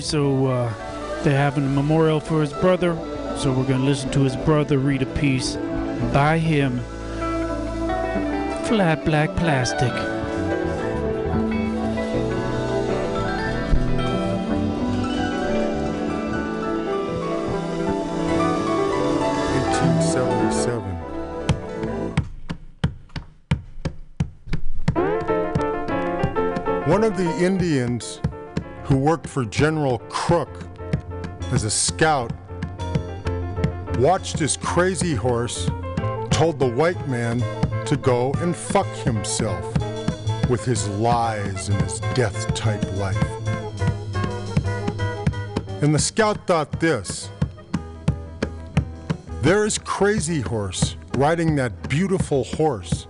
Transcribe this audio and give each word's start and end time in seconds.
today, 0.00 0.06
so 0.06 0.46
uh, 0.46 1.22
they're 1.22 1.36
having 1.36 1.64
a 1.64 1.68
memorial 1.68 2.20
for 2.20 2.40
his 2.40 2.52
brother. 2.52 2.96
So 3.38 3.52
we're 3.52 3.66
gonna 3.66 3.84
listen 3.84 4.10
to 4.12 4.20
his 4.20 4.36
brother 4.36 4.78
read 4.78 5.02
a 5.02 5.06
piece 5.06 5.56
by 6.12 6.38
him. 6.38 6.80
Flat 8.66 9.04
black 9.04 9.34
plastic. 9.36 10.15
For 29.36 29.44
General 29.44 29.98
Crook 30.08 30.48
as 31.52 31.64
a 31.64 31.70
scout 31.70 32.32
watched 33.98 34.38
his 34.38 34.56
crazy 34.56 35.14
horse 35.14 35.66
told 36.30 36.58
the 36.58 36.66
white 36.66 37.06
man 37.06 37.40
to 37.84 37.98
go 37.98 38.32
and 38.38 38.56
fuck 38.56 38.86
himself 39.04 39.62
with 40.48 40.64
his 40.64 40.88
lies 40.88 41.68
and 41.68 41.78
his 41.82 42.00
death 42.14 42.54
type 42.54 42.82
life. 42.94 43.22
And 45.82 45.94
the 45.94 45.98
scout 45.98 46.46
thought 46.46 46.80
this 46.80 47.28
there 49.42 49.66
is 49.66 49.76
Crazy 49.76 50.40
Horse 50.40 50.96
riding 51.18 51.56
that 51.56 51.90
beautiful 51.90 52.44
horse 52.44 53.06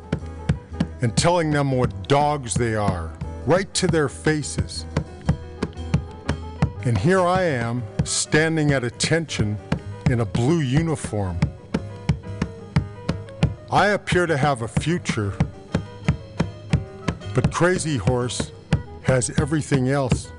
and 1.03 1.17
telling 1.17 1.53
them 1.53 1.71
what 1.71 2.09
dogs 2.09 2.53
they 2.53 2.75
are, 2.75 3.17
right 3.47 3.73
to 3.75 3.87
their 3.87 4.09
faces. 4.09 4.87
And 6.87 6.97
here 6.97 7.21
I 7.21 7.43
am, 7.43 7.83
standing 8.05 8.71
at 8.71 8.85
attention 8.85 9.59
in 10.09 10.21
a 10.21 10.25
blue 10.25 10.61
uniform. 10.61 11.37
I 13.73 13.89
appear 13.89 14.27
to 14.27 14.37
have 14.37 14.63
a 14.63 14.69
future, 14.69 15.33
but 17.35 17.53
Crazy 17.53 17.97
Horse 17.97 18.53
has 19.03 19.37
everything 19.41 19.89
else. 19.89 20.31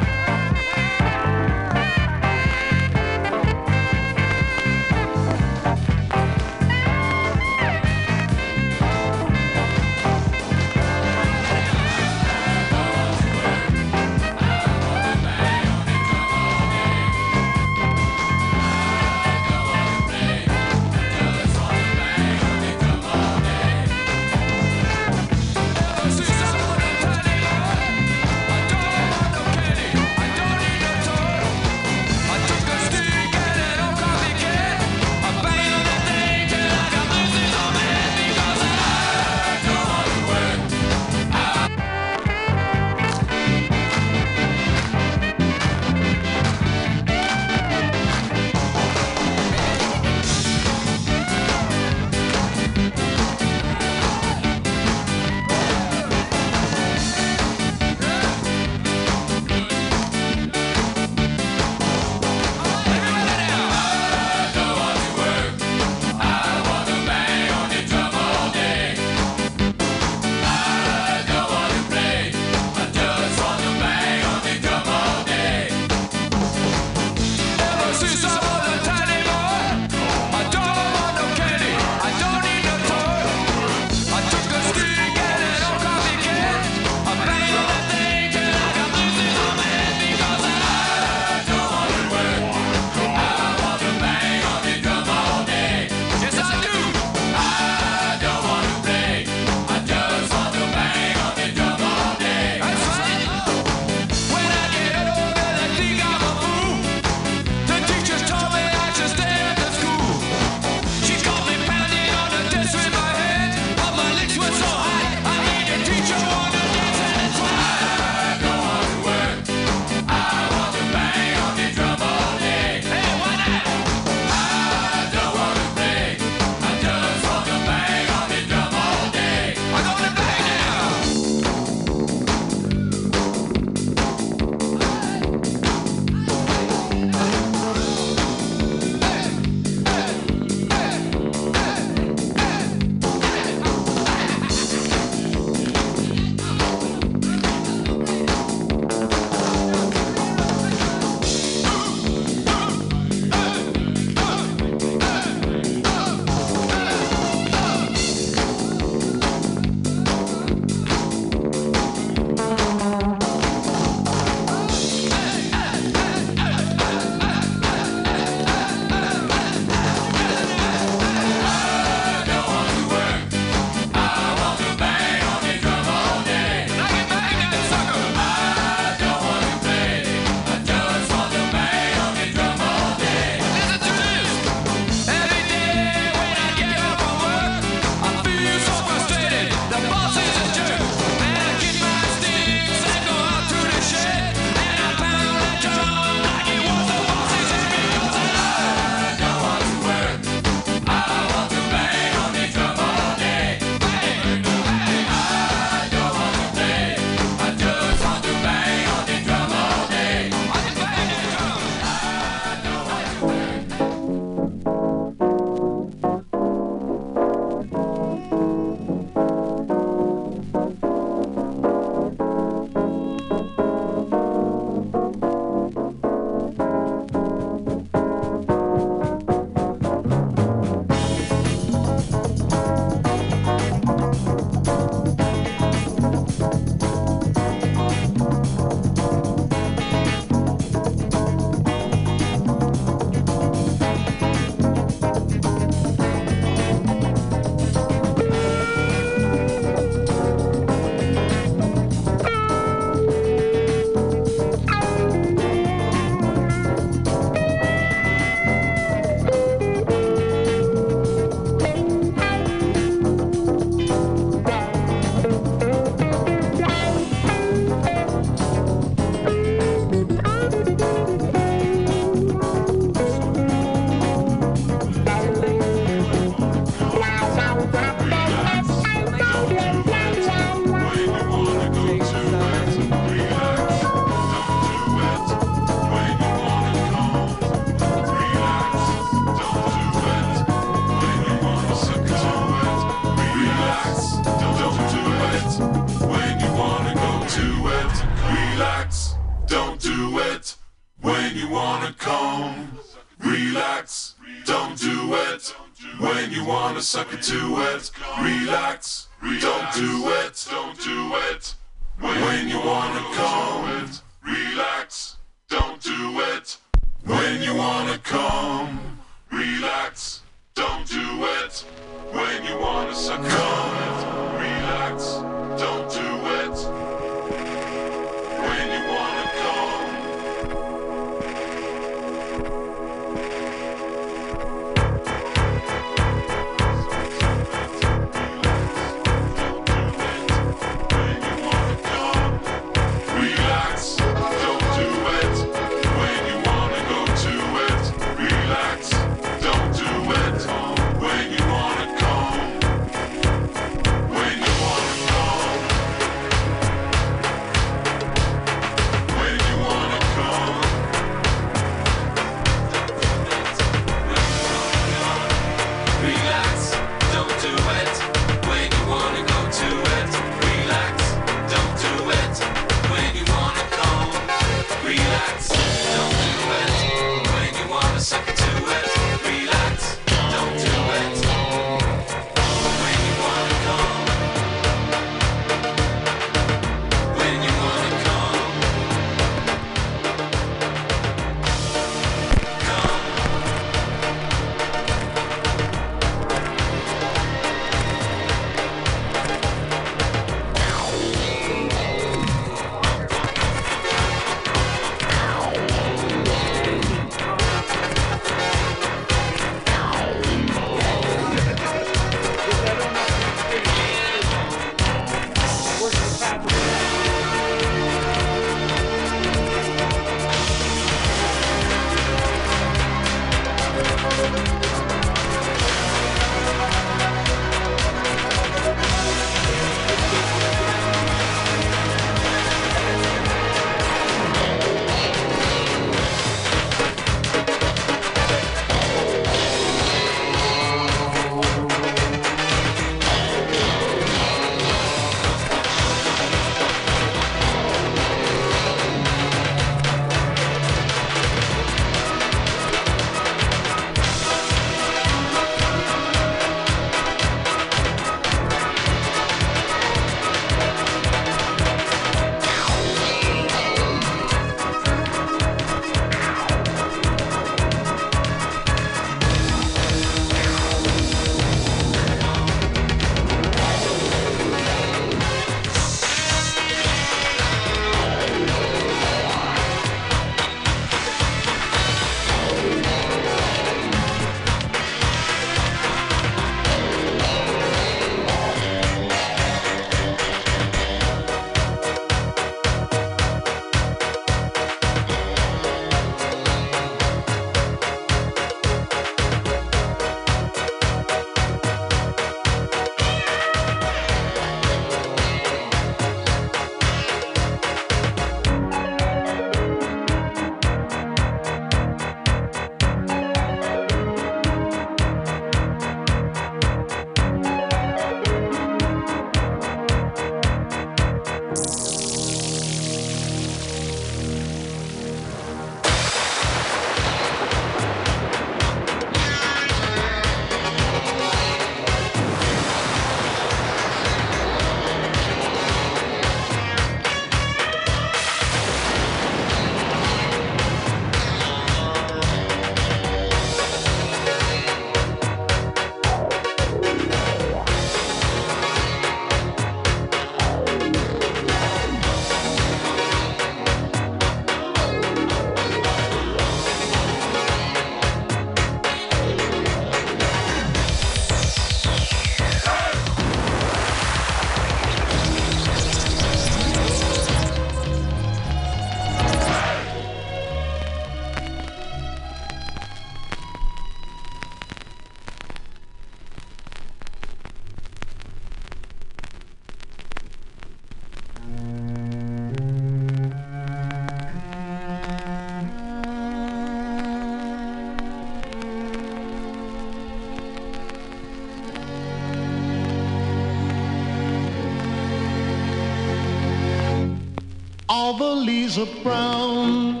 All 598.02 598.14
the 598.14 598.34
leaves 598.34 598.78
are 598.78 598.94
brown 599.02 600.00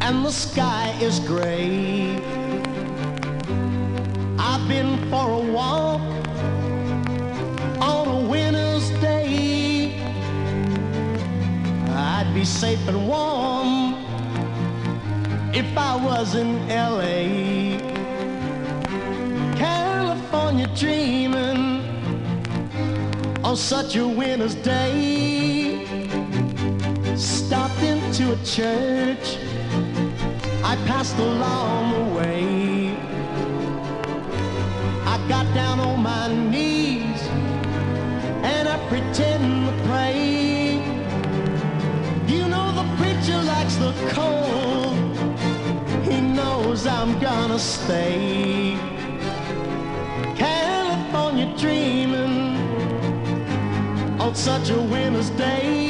and 0.00 0.24
the 0.24 0.30
sky 0.30 0.96
is 0.98 1.20
gray. 1.20 2.16
I've 4.38 4.66
been 4.66 4.96
for 5.10 5.26
a 5.30 5.44
walk 5.52 6.00
on 7.82 8.08
a 8.08 8.20
winter's 8.30 8.88
day. 9.02 10.00
I'd 11.90 12.32
be 12.32 12.46
safe 12.46 12.88
and 12.88 13.06
warm 13.06 13.96
if 15.52 15.68
I 15.76 15.94
was 16.08 16.34
in 16.34 16.50
LA. 16.66 17.20
California 19.58 20.68
dreaming 20.74 21.62
on 23.44 23.54
such 23.54 23.96
a 23.96 24.08
winter's 24.08 24.54
day. 24.54 25.01
Church 28.52 29.38
I 30.62 30.76
passed 30.86 31.16
along 31.16 31.92
the 31.92 32.14
way. 32.18 32.94
I 35.06 35.16
got 35.26 35.46
down 35.54 35.80
on 35.80 36.02
my 36.02 36.28
knees 36.50 37.22
and 38.44 38.68
I 38.68 38.76
pretend 38.90 39.68
to 39.68 39.84
pray. 39.88 40.84
You 42.26 42.46
know 42.52 42.66
the 42.80 42.86
preacher 42.98 43.40
likes 43.42 43.76
the 43.76 43.94
cold. 44.10 44.98
He 46.04 46.20
knows 46.20 46.86
I'm 46.86 47.18
gonna 47.20 47.58
stay. 47.58 48.76
California 50.36 51.48
dreaming 51.56 52.58
on 54.20 54.34
such 54.34 54.68
a 54.68 54.78
winter's 54.78 55.30
day. 55.30 55.81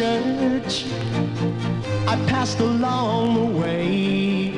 Church 0.00 0.86
I 2.12 2.16
passed 2.32 2.58
along 2.60 3.34
the 3.34 3.48
way. 3.60 4.52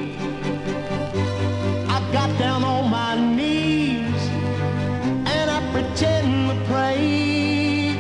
I 1.97 1.99
got 2.13 2.31
down 2.39 2.63
on 2.63 2.89
my 2.89 3.13
knees 3.37 4.23
and 5.35 5.47
I 5.57 5.61
pretend 5.75 6.29
to 6.51 6.57
pray. 6.73 7.95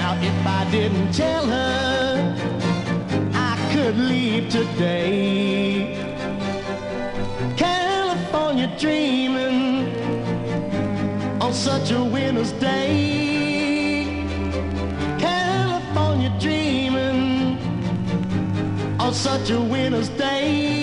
Now 0.00 0.12
if 0.30 0.38
I 0.58 0.62
didn't 0.72 1.12
tell 1.12 1.44
her, 1.46 2.36
I 3.50 3.54
could 3.72 3.96
leave 3.96 4.48
today. 4.48 5.94
California 7.56 8.68
dreaming 8.76 9.94
on 11.40 11.52
such 11.52 11.92
a 11.92 12.02
winter's 12.02 12.52
day. 12.70 12.85
Such 19.26 19.50
a 19.50 19.60
winter's 19.60 20.08
day. 20.10 20.75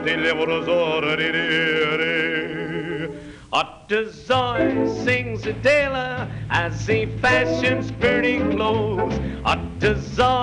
till 0.00 0.24
jag 0.24 0.34
våra 0.36 0.64
i 1.20 1.32
sings 5.04 5.46
a 5.46 5.54
tailor 5.62 6.26
as 6.50 6.88
he 6.88 7.06
fashions 7.20 7.92
pretty 8.00 8.38
clothes. 8.38 9.20
At 9.44 9.58
desire 9.80 10.33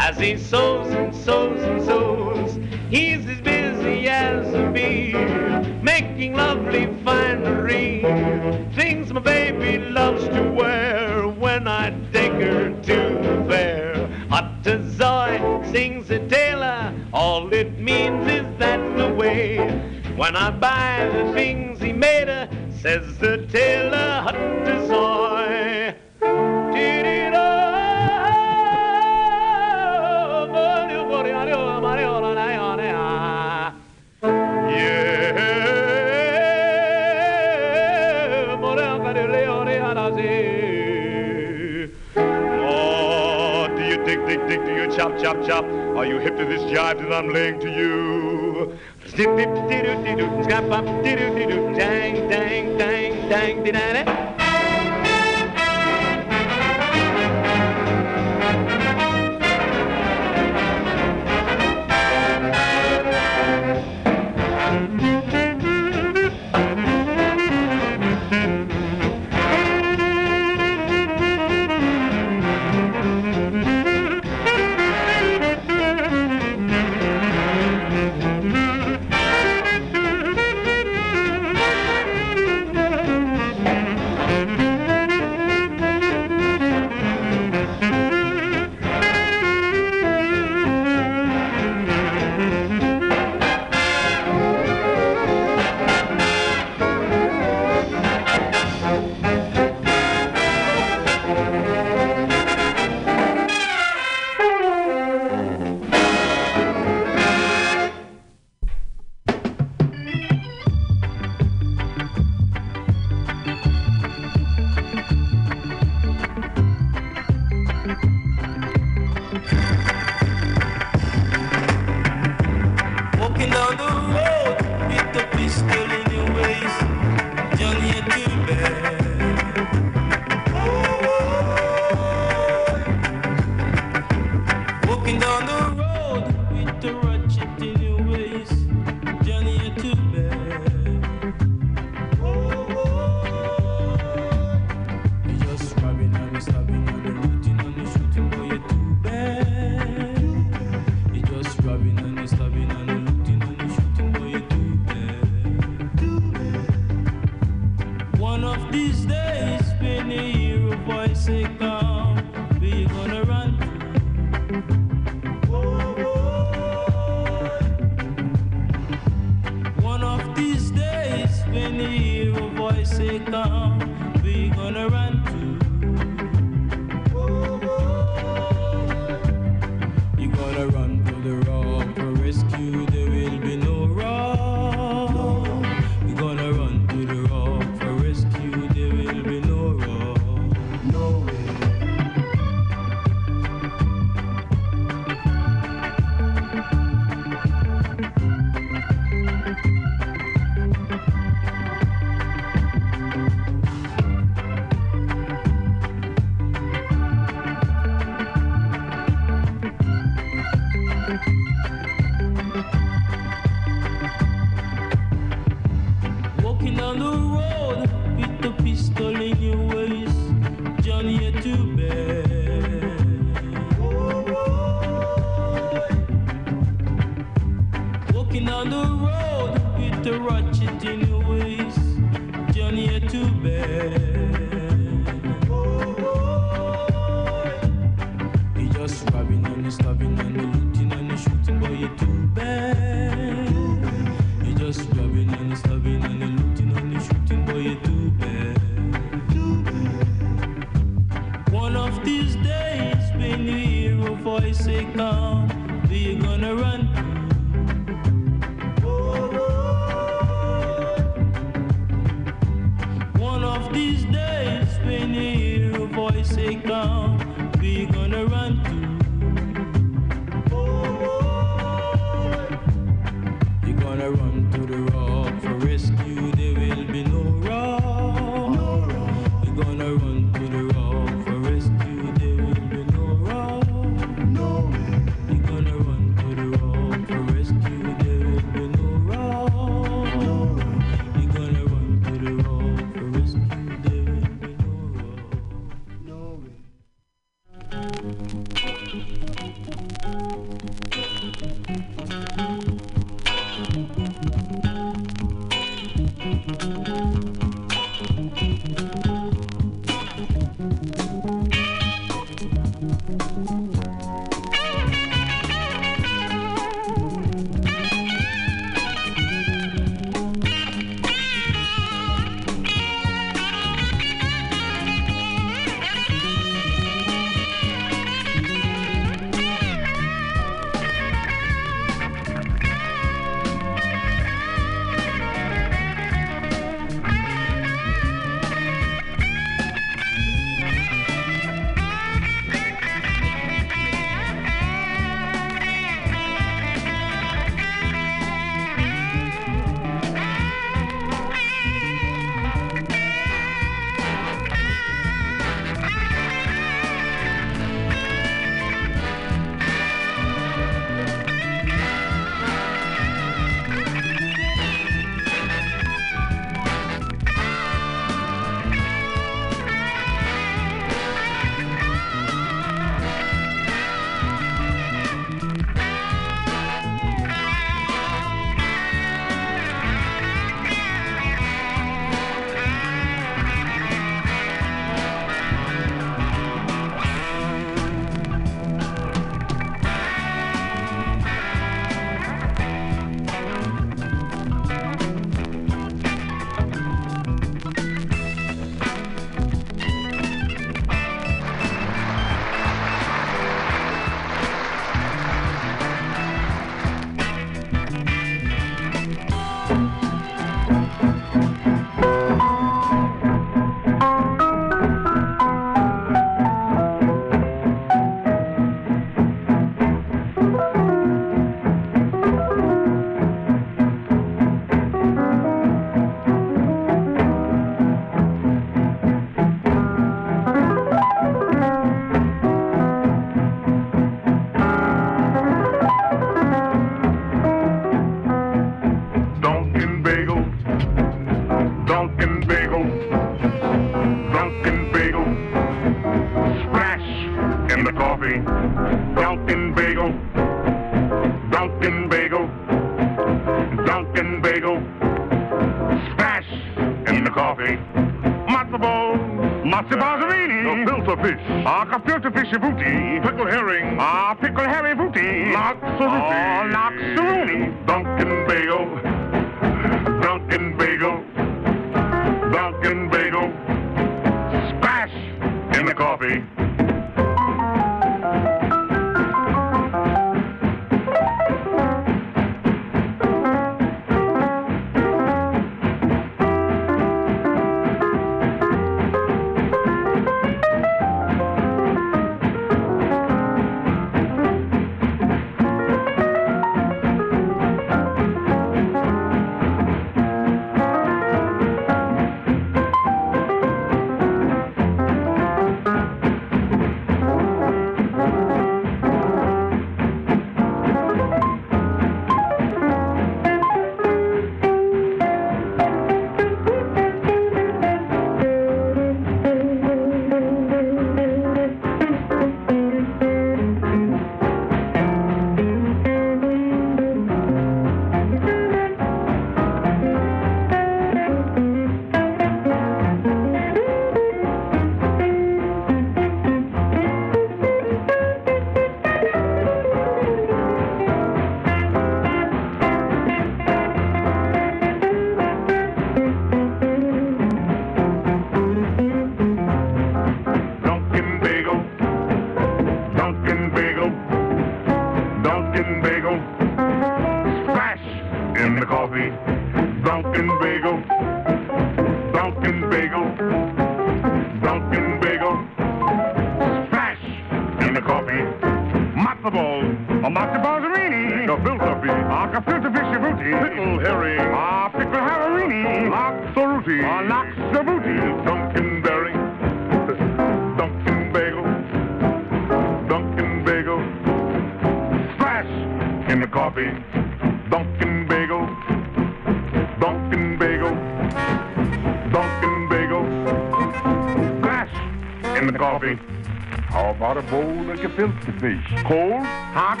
About 597.20 597.36
a 597.36 597.42
bowl 597.42 597.90
of 597.90 598.00
gefilte 598.00 598.50
fish? 598.60 599.04
Cold, 599.04 599.44
hot, 599.74 600.00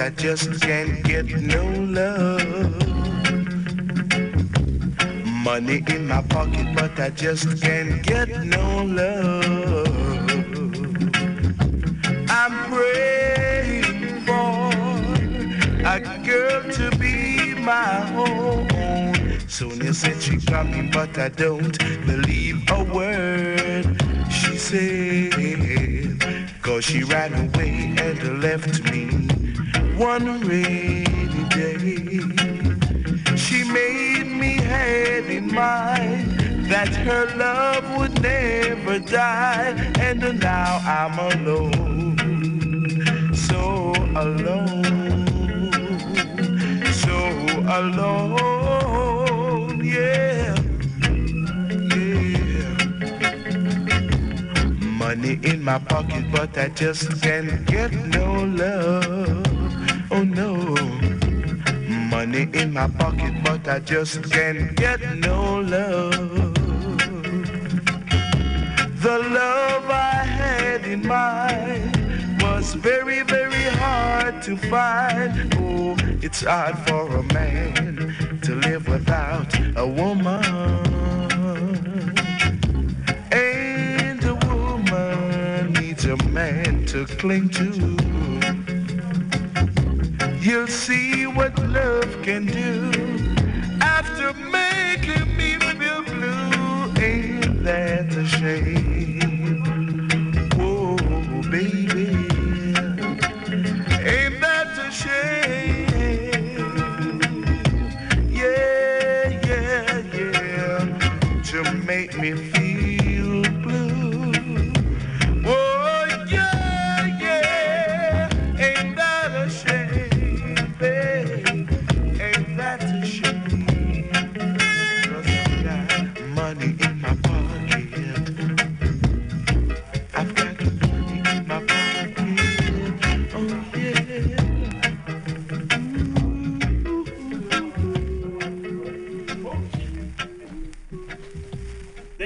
I 0.00 0.08
just 0.08 0.62
can't 0.62 1.04
get 1.04 1.26
no 1.26 1.62
love. 1.62 2.86
Money 5.44 5.84
in 5.88 6.08
my 6.08 6.22
pocket, 6.22 6.74
but 6.74 6.98
I 6.98 7.10
just 7.10 7.60
can't 7.60 8.02
get 8.02 8.28
no 8.44 8.84
love. 8.84 9.88
I'm 12.30 12.54
praying 12.72 14.24
for 14.24 14.70
a 15.86 16.00
girl 16.24 16.62
to 16.72 16.96
be 16.96 17.54
my 17.56 18.10
own. 18.16 19.38
Sonia 19.48 19.92
said 19.92 20.22
she 20.22 20.38
coming, 20.38 20.90
but 20.90 21.18
I 21.18 21.28
don't 21.28 21.76
believe 22.06 22.56
a 22.70 22.84
word 22.84 23.84
she 24.30 24.56
said. 24.56 26.22
Cause 26.62 26.84
she 26.84 27.02
ran 27.02 27.34
away 27.34 27.94
and 27.98 28.42
left 28.42 28.90
me 28.90 29.29
one 30.00 30.40
rainy 30.48 31.44
day. 31.50 32.20
She 33.36 33.64
made 33.64 34.24
me 34.24 34.54
had 34.56 35.24
in 35.26 35.52
mind 35.52 36.40
that 36.70 36.88
her 37.04 37.26
love 37.36 37.84
would 37.98 38.22
never 38.22 38.98
die. 38.98 39.74
And 40.00 40.40
now 40.40 40.80
I'm 40.98 41.18
alone, 41.18 42.16
so 43.34 43.92
alone, 44.16 45.26
so 47.04 47.18
alone, 47.78 48.24
yeah, 49.84 50.56
yeah. 51.94 52.72
Money 54.96 55.38
in 55.42 55.62
my 55.62 55.78
pocket, 55.78 56.24
but 56.32 56.56
I 56.56 56.68
just 56.68 57.20
can't 57.20 57.66
get 57.66 57.92
no 57.92 58.44
love. 58.44 59.49
Oh 60.12 60.24
no. 60.24 60.54
Money 62.10 62.48
in 62.52 62.72
my 62.72 62.88
pocket, 62.88 63.32
but 63.44 63.68
I 63.68 63.78
just 63.78 64.28
can't 64.32 64.74
get 64.74 65.00
no 65.18 65.60
love. 65.60 66.54
The 69.02 69.18
love 69.18 69.84
I 69.88 70.24
had 70.24 70.84
in 70.84 71.06
mind 71.06 72.42
was 72.42 72.74
very, 72.74 73.22
very 73.22 73.62
hard 73.78 74.42
to 74.42 74.56
find. 74.56 75.54
Oh, 75.58 75.96
it's 76.20 76.42
hard 76.42 76.76
for 76.88 77.06
a 77.16 77.22
man 77.32 78.40
to 78.42 78.56
live 78.56 78.88
without 78.88 79.56
a 79.76 79.86
woman. 79.86 80.44
And 83.30 84.24
a 84.24 84.34
woman 84.46 85.72
needs 85.74 86.04
a 86.04 86.16
man 86.16 86.84
to 86.86 87.06
cling 87.06 87.48
to. 87.50 88.59
You'll 90.42 90.68
see 90.68 91.26
what 91.26 91.58
love 91.68 92.22
can 92.22 92.46
do 92.46 92.90
after 93.82 94.32
making 94.32 95.36
me 95.36 95.58
feel 95.58 96.02
blue. 96.02 96.94
Ain't 96.96 97.62
that 97.62 98.14
a 98.16 98.24
shame? 98.24 99.60
Whoa, 100.56 100.96
baby. 101.50 101.79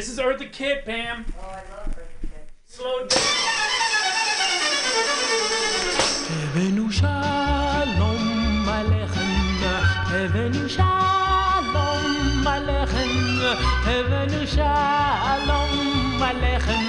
This 0.04 0.12
is 0.12 0.18
Eartha 0.18 0.52
Kitt, 0.52 0.84
Pam. 0.84 1.24
Oh, 1.30 1.48
I 1.48 1.62
love 1.72 1.96
Eartha 1.96 2.20
Kitt. 2.20 2.48
Slow 2.66 3.06
down. 3.06 3.22
Heaven 6.44 6.90
shalom 6.90 8.18
shalom 10.12 10.52
shalom 14.46 16.20
aleichem. 16.20 16.84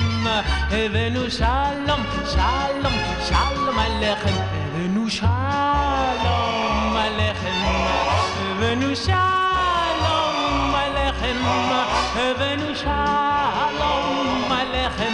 Heaven 0.73 1.29
shalom, 1.29 2.03
shalom, 2.33 2.95
shalom 3.29 3.77
aleichem. 3.85 4.37
Heaven 4.75 5.07
shalom 5.07 6.35
shalom. 8.93 9.44
עליכם, 11.24 11.36
הבאנו 12.14 12.76
שלום 12.76 14.52
עליכם, 14.52 15.12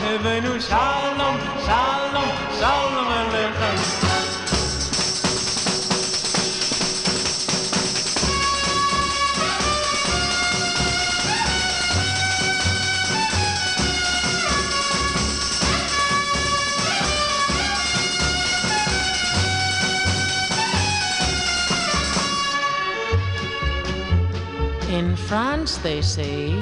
הבאנו 0.00 0.60
שלום, 0.60 1.36
שלום, 1.66 2.28
שלום 2.58 3.08
In 25.01 25.15
France, 25.15 25.77
they 25.77 25.99
say, 25.99 26.53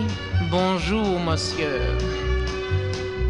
Bonjour, 0.50 1.20
monsieur. 1.20 1.84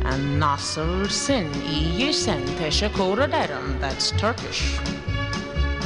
And 0.05 0.39
Nasser 0.39 1.09
Sin 1.09 1.49
Iyisen 1.65 2.45
Teshakura 2.59 3.27
Deram, 3.27 3.79
that's 3.79 4.11
Turkish. 4.11 4.77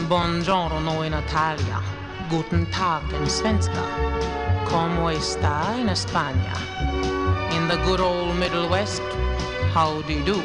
Buongiorno 0.10 1.06
in 1.06 1.14
Italia. 1.14 1.82
Guten 2.30 2.66
Tag 2.66 3.04
in 3.14 3.26
Svenska. 3.30 3.86
Como 4.66 5.08
está 5.08 5.74
in 5.80 5.88
España? 5.88 6.58
In 7.56 7.70
the 7.70 7.78
good 7.86 8.02
old 8.02 8.36
Middle 8.36 8.68
West, 8.68 9.04
how 9.74 10.02
do 10.02 10.12
you 10.12 10.26
do? 10.26 10.40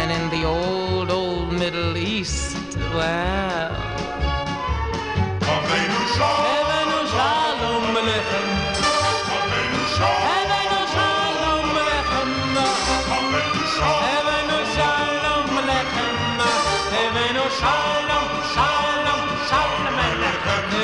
And 0.00 0.12
in 0.12 0.28
the 0.28 0.44
old, 0.46 1.10
old 1.10 1.50
Middle 1.54 1.96
East, 1.96 2.76
well. 2.92 3.84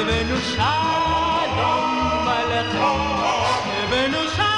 Heaven 0.01 0.29
shalom 0.41 2.29
alechem. 2.37 3.21
Heaven 3.69 4.50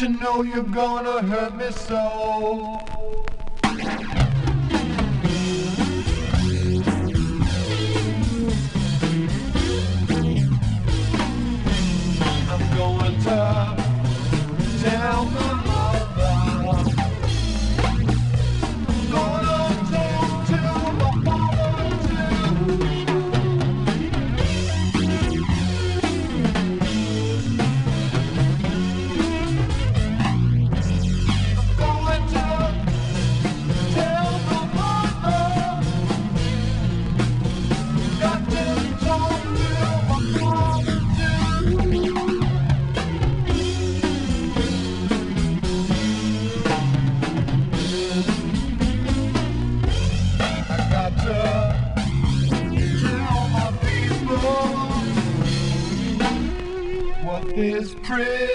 you 0.00 0.08
know 0.10 0.42
you're 0.42 0.62
gonna 0.62 1.22
hurt 1.22 1.56
me 1.56 1.72
so? 1.72 2.67
These 58.18 58.47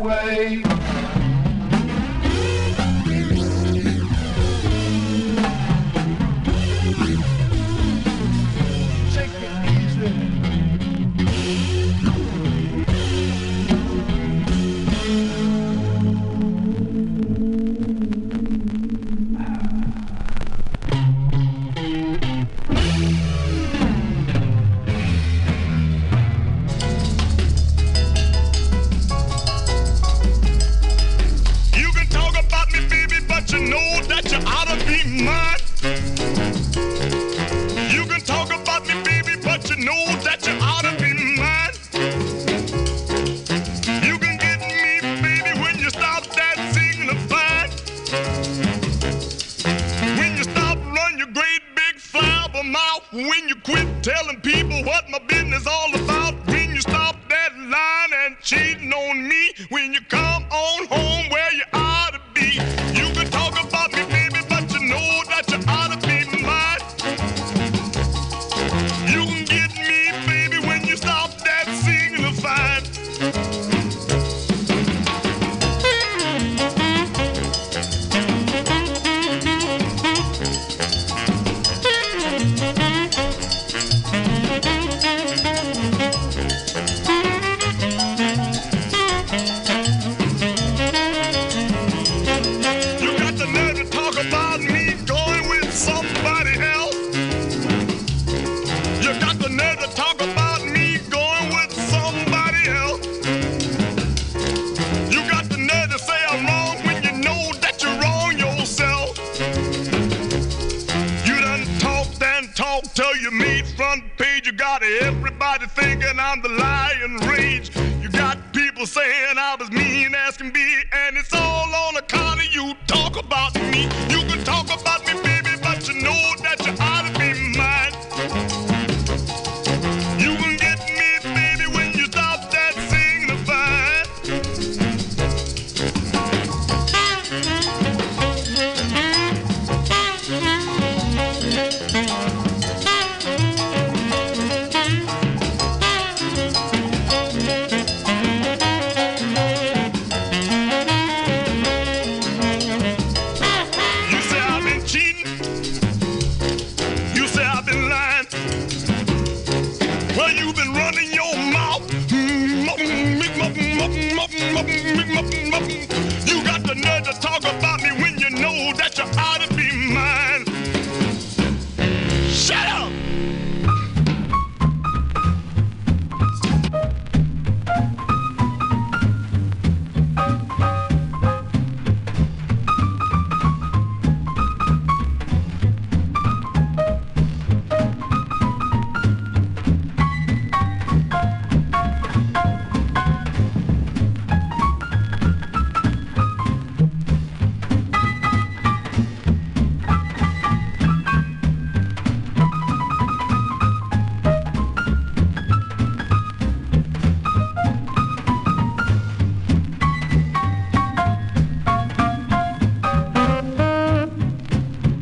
way. 0.00 0.69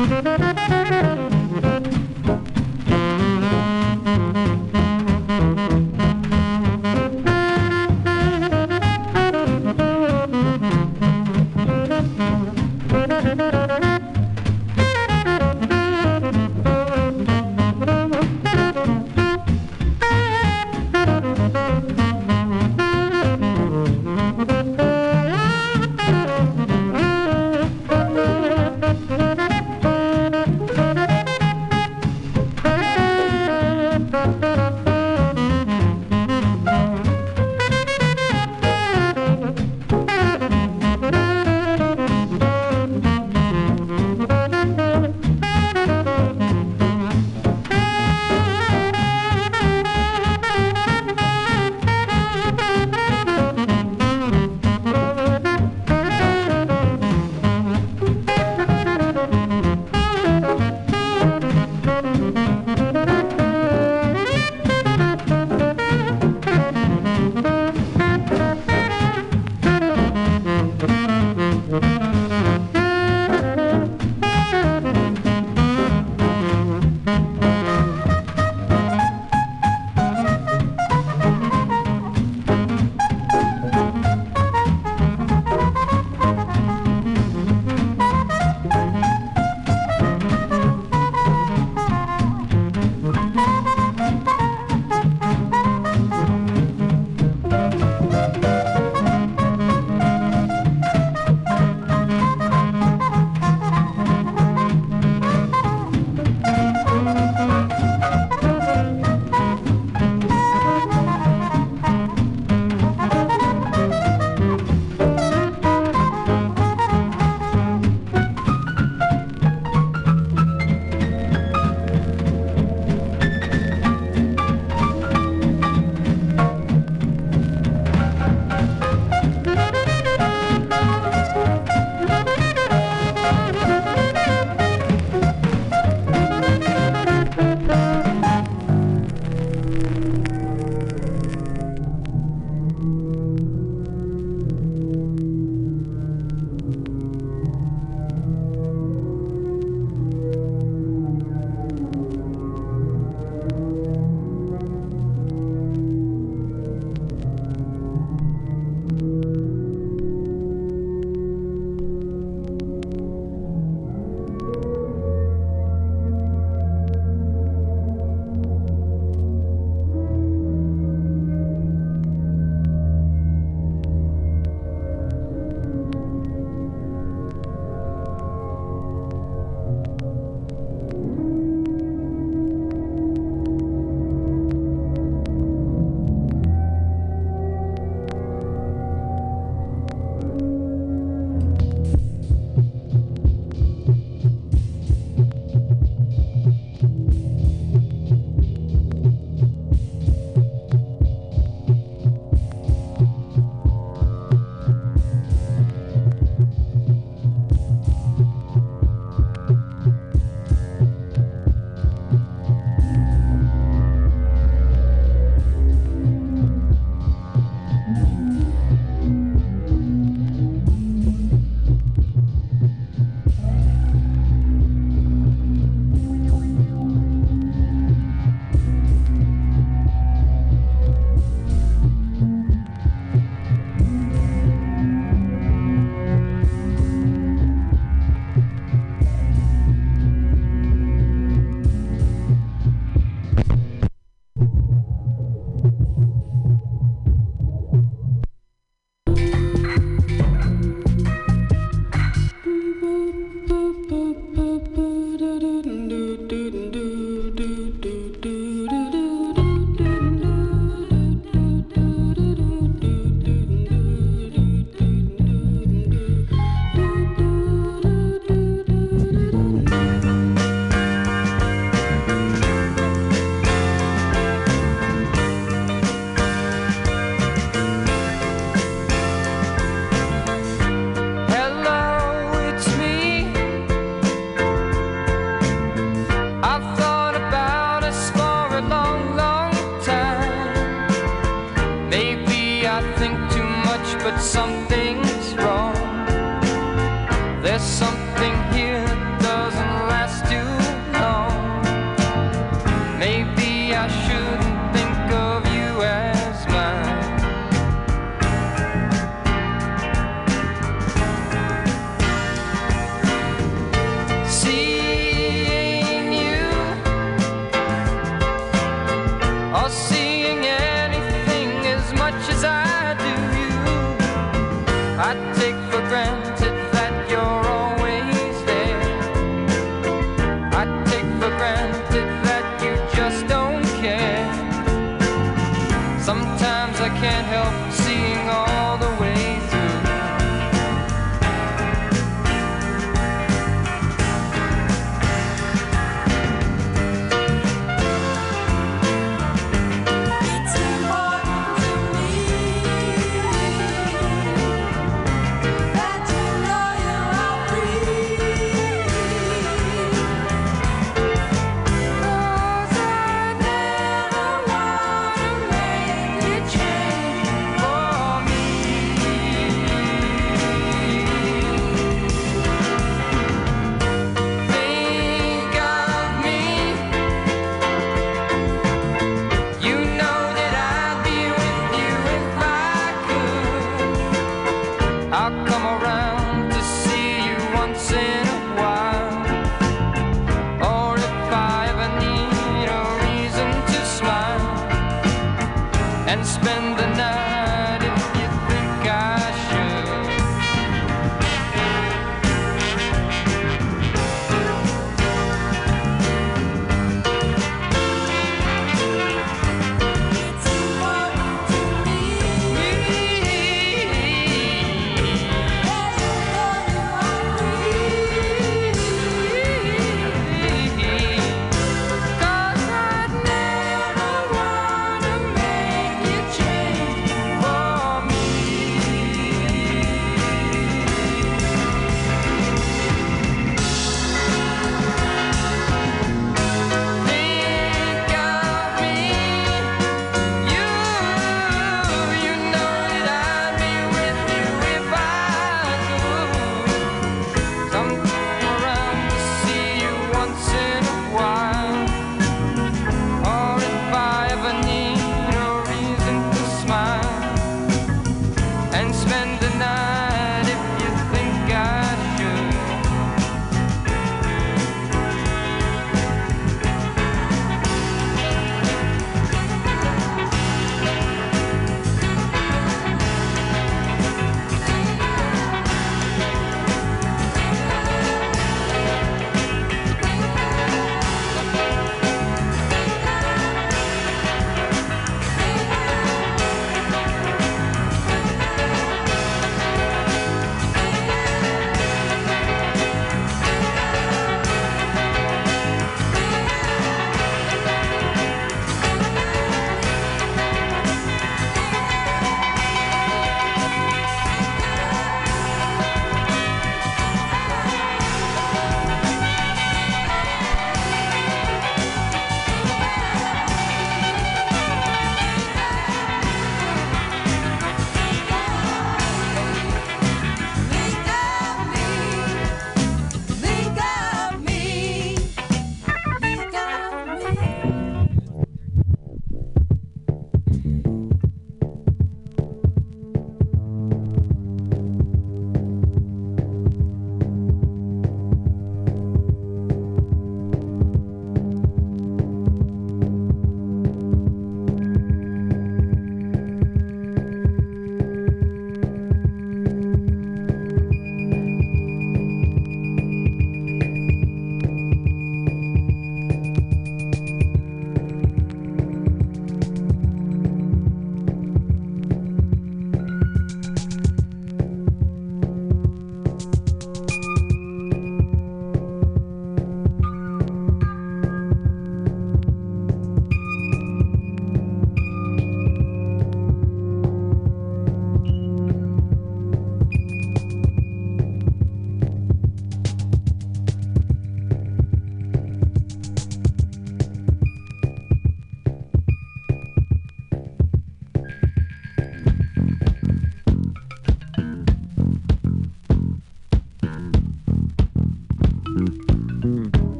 Música 0.00 0.49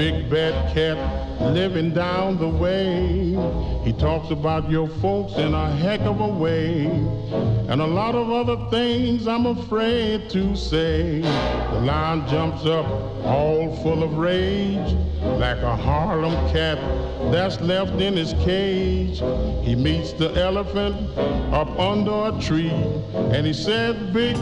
big 0.00 0.30
bad 0.30 0.74
cat 0.74 0.96
living 1.52 1.92
down 1.92 2.38
the 2.38 2.48
way. 2.48 3.36
He 3.84 3.92
talks 3.92 4.30
about 4.30 4.70
your 4.70 4.88
folks 4.88 5.34
in 5.34 5.52
a 5.52 5.70
heck 5.76 6.00
of 6.00 6.22
a 6.22 6.26
way. 6.26 6.86
And 7.68 7.82
a 7.82 7.86
lot 7.86 8.14
of 8.14 8.30
other 8.30 8.56
things 8.70 9.28
I'm 9.28 9.44
afraid 9.44 10.30
to 10.30 10.56
say. 10.56 11.20
The 11.20 11.80
lion 11.80 12.26
jumps 12.28 12.64
up 12.64 12.86
all 13.26 13.76
full 13.82 14.02
of 14.02 14.16
rage. 14.16 14.94
Like 15.38 15.58
a 15.58 15.76
Harlem 15.76 16.32
cat 16.50 16.78
that's 17.30 17.60
left 17.60 18.00
in 18.00 18.16
his 18.16 18.32
cage. 18.42 19.18
He 19.62 19.74
meets 19.74 20.14
the 20.14 20.32
elephant 20.34 20.96
up 21.52 21.68
under 21.78 22.34
a 22.34 22.40
tree. 22.40 22.70
And 23.34 23.46
he 23.46 23.52
said, 23.52 24.14
big 24.14 24.38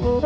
boys, 0.00 0.24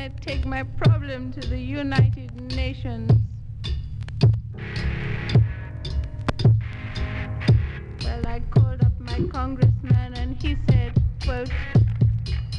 I 0.07 0.09
take 0.21 0.45
my 0.45 0.63
problem 0.63 1.33
to 1.33 1.41
the 1.41 1.59
United 1.59 2.55
Nations. 2.55 3.11
Well, 8.05 8.25
I 8.25 8.41
called 8.49 8.85
up 8.85 8.97
my 9.01 9.19
congressman 9.29 10.13
and 10.13 10.41
he 10.41 10.55
said, 10.69 10.93
quote, 11.25 11.51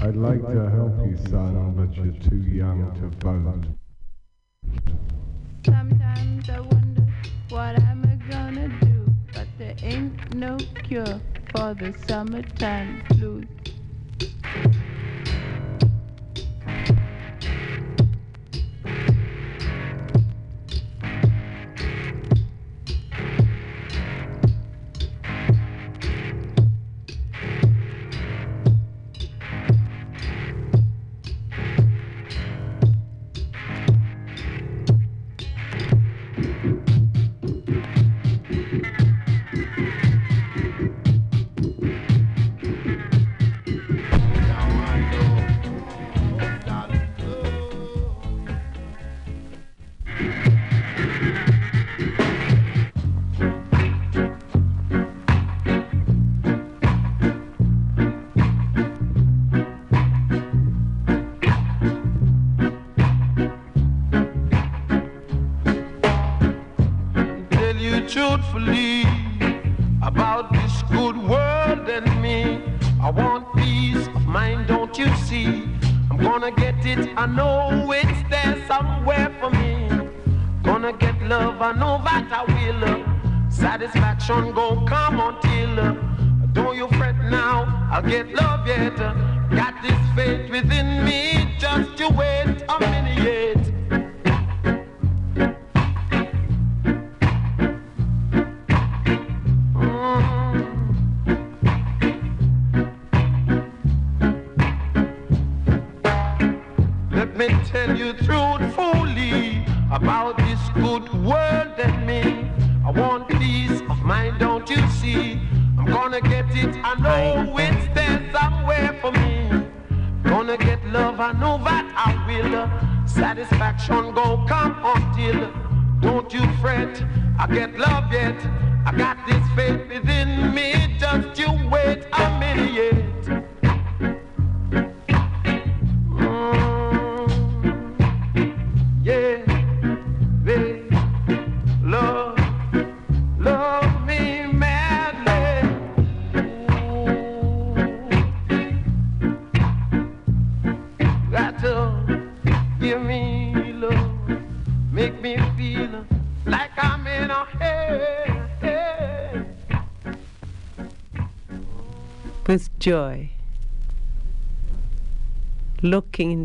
I'd 0.03 0.15
like 0.17 0.43
to 0.43 0.69
help 0.69 0.95
you, 1.07 1.17
son, 1.31 1.73
but 1.75 1.97
you're 1.97 2.13
too 2.29 2.37
young 2.37 2.93
to 3.01 3.09
vote. 3.25 3.65
Sometimes 5.65 6.51
I 6.51 6.61
wonder 6.61 7.07
what 7.49 7.83
I'm 7.83 8.21
gonna 8.31 8.69
do, 8.83 9.07
but 9.33 9.47
there 9.57 9.75
ain't 9.83 10.35
no 10.35 10.59
cure 10.87 11.19
for 11.57 11.73
the 11.73 11.95
summertime 12.07 13.05
blues. 13.09 13.47
sun 84.29 84.58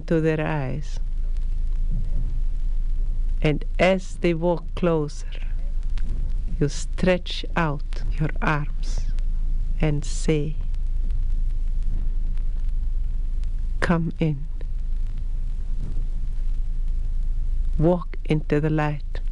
into 0.03 0.19
their 0.19 0.45
eyes. 0.45 0.99
And 3.41 3.63
as 3.79 4.17
they 4.19 4.33
walk 4.33 4.65
closer, 4.75 5.27
you 6.59 6.67
stretch 6.67 7.45
out 7.55 8.03
your 8.19 8.29
arms 8.41 8.99
and 9.79 10.03
say, 10.03 10.55
Come 13.79 14.11
in. 14.19 14.45
Walk 17.77 18.17
into 18.25 18.59
the 18.59 18.69
light. 18.69 19.22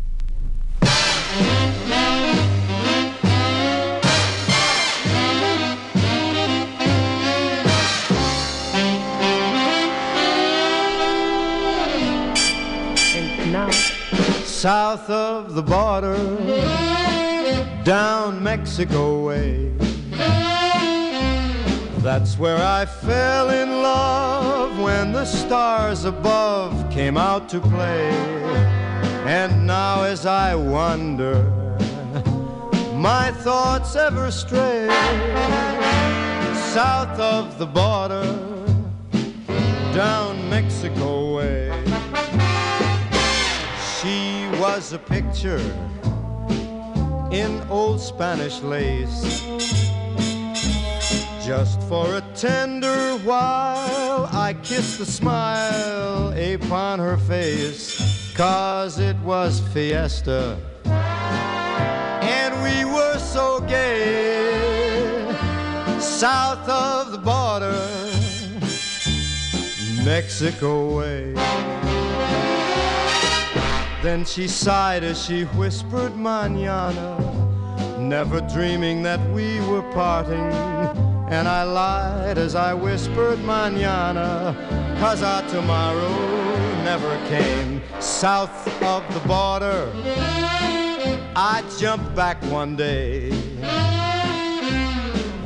south 14.62 15.10
of 15.10 15.56
the 15.56 15.64
border, 15.64 16.16
down 17.84 18.44
Mexico 18.44 19.26
way. 19.26 19.72
That's 22.04 22.38
where 22.38 22.58
I 22.58 22.86
fell 22.86 23.50
in 23.50 23.82
love 23.82 24.78
when 24.78 25.14
the 25.14 25.26
stars 25.26 26.06
above 26.06 26.92
came 26.92 27.18
out 27.18 27.50
to 27.50 27.60
play. 27.60 28.12
And 29.26 29.66
now, 29.66 30.04
as 30.04 30.28
I 30.28 30.54
wander, 30.54 31.42
my 32.94 33.32
thoughts 33.32 33.96
ever 33.96 34.30
stray 34.30 34.88
south 36.72 37.20
of 37.20 37.58
the 37.58 37.66
border, 37.66 38.30
down 39.92 40.48
Mexico 40.52 41.38
way 41.38 41.91
was 44.62 44.94
a 44.94 45.00
picture 45.00 45.58
in 47.32 47.60
old 47.68 48.00
Spanish 48.00 48.62
lace. 48.62 49.42
Just 51.44 51.82
for 51.90 52.06
a 52.18 52.24
tender 52.36 53.18
while, 53.24 54.30
I 54.32 54.56
kissed 54.62 55.00
the 55.00 55.06
smile 55.08 56.32
upon 56.38 57.00
her 57.00 57.18
face, 57.18 58.32
cause 58.36 59.00
it 59.00 59.18
was 59.22 59.62
fiesta, 59.74 60.60
and 60.86 62.54
we 62.62 62.86
were 62.86 63.18
so 63.18 63.62
gay. 63.62 65.26
South 66.00 66.70
of 66.70 67.12
the 67.12 67.18
border, 67.18 67.82
Mexico 70.06 70.98
way. 70.98 71.71
Then 74.02 74.26
she 74.26 74.48
sighed 74.48 75.04
as 75.04 75.24
she 75.24 75.44
whispered, 75.44 76.18
Manana, 76.18 77.20
never 78.00 78.42
dreaming 78.42 79.04
that 79.04 79.20
we 79.30 79.60
were 79.68 79.84
parting. 79.94 80.52
And 81.30 81.48
I 81.48 81.62
lied 81.64 82.40
as 82.40 82.56
I 82.56 82.74
whispered, 82.74 83.38
Manana, 83.46 84.56
cause 85.00 85.22
our 85.22 85.48
tomorrow 85.50 86.10
never 86.84 87.16
came. 87.28 87.80
South 88.00 88.68
of 88.82 89.04
the 89.14 89.20
border, 89.28 89.92
I 91.36 91.64
jumped 91.80 92.16
back 92.16 92.42
one 92.46 92.76
day. 92.76 93.30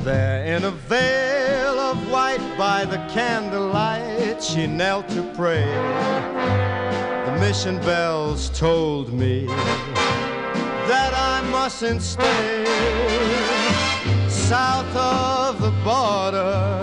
There 0.05 0.45
in 0.45 0.63
a 0.63 0.71
veil 0.71 1.77
of 1.77 2.09
white 2.09 2.57
by 2.57 2.85
the 2.85 2.99
candlelight, 3.13 4.41
she 4.41 4.65
knelt 4.65 5.09
to 5.09 5.23
pray. 5.35 6.74
Mission 7.39 7.77
bells 7.79 8.49
told 8.49 9.13
me 9.13 9.45
that 10.87 11.13
I 11.13 11.41
mustn't 11.51 12.01
stay 12.01 12.65
south 14.29 14.95
of 14.95 15.61
the 15.61 15.71
border, 15.83 16.79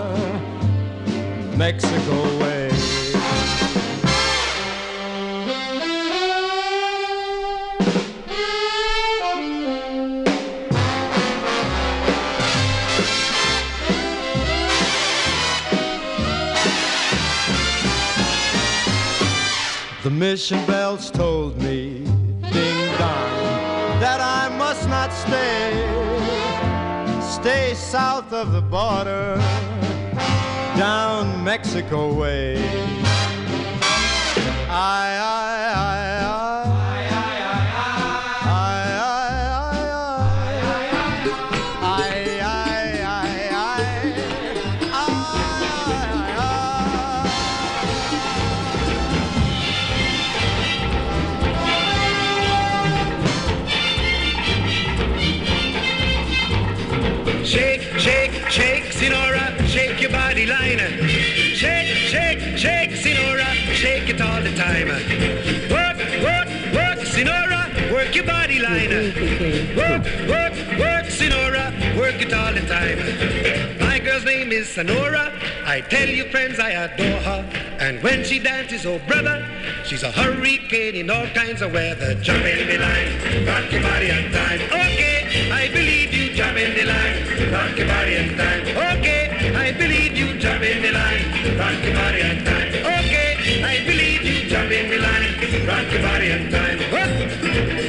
Mexico 1.57 2.39
way. 2.39 2.52
The 20.03 20.09
mission 20.09 20.65
bells 20.65 21.09
told 21.09 21.55
me, 21.63 22.03
ding 22.51 22.87
dong, 22.99 24.01
that 24.01 24.19
I 24.19 24.53
must 24.57 24.89
not 24.89 25.13
stay. 25.13 25.71
Stay 27.21 27.73
south 27.73 28.33
of 28.33 28.51
the 28.51 28.59
border, 28.59 29.37
down 30.77 31.41
Mexico 31.45 32.13
way. 32.13 32.57
I, 34.67 35.19
I 35.21 35.52
line. 68.63 68.89
Work, 69.75 70.03
work, 70.31 70.55
work, 70.79 71.05
Senora, 71.11 71.73
work 71.99 72.21
it 72.21 72.33
all 72.33 72.53
the 72.53 72.63
time. 72.65 72.97
My 73.79 73.99
girl's 73.99 74.23
name 74.23 74.51
is 74.53 74.69
Senora. 74.69 75.31
I 75.65 75.81
tell 75.81 76.07
you, 76.07 76.23
friends, 76.31 76.59
I 76.59 76.71
adore 76.71 77.19
her. 77.27 77.41
And 77.79 78.01
when 78.01 78.23
she 78.23 78.39
dances, 78.39 78.85
oh 78.85 78.99
brother, 78.99 79.45
she's 79.83 80.03
a 80.03 80.11
hurricane 80.11 80.95
in 80.95 81.09
all 81.09 81.27
kinds 81.35 81.61
of 81.61 81.73
weather. 81.73 82.15
Jump 82.15 82.45
in 82.45 82.67
the 82.67 82.77
line, 82.77 83.45
rock 83.45 83.69
your 83.69 83.83
body 83.83 84.09
on 84.11 84.31
time. 84.31 84.61
Okay, 84.71 85.51
I 85.51 85.67
believe 85.67 86.13
you. 86.13 86.33
Jump 86.33 86.57
in 86.57 86.71
the 86.73 86.85
line, 86.85 87.51
rock 87.51 87.77
your 87.77 87.87
body 87.87 88.17
on 88.17 88.29
time. 88.37 88.63
Okay, 88.97 89.53
I 89.55 89.71
believe 89.73 90.15
you. 90.15 90.39
Jump 90.39 90.63
in 90.63 90.81
the 90.81 90.91
line, 90.91 91.59
rock 91.59 91.83
your 91.83 91.95
body 91.95 92.21
on 92.23 92.37
time. 92.45 92.71
Okay, 92.95 93.61
I 93.61 93.83
believe 93.85 94.23
you. 94.23 94.49
Jump 94.49 94.71
in 94.71 94.89
the 94.89 94.99
line, 94.99 95.67
rock 95.67 95.91
your 95.91 96.01
body 96.01 96.31
on 96.31 96.49
time. 96.49 96.79
Whoop 96.93 97.82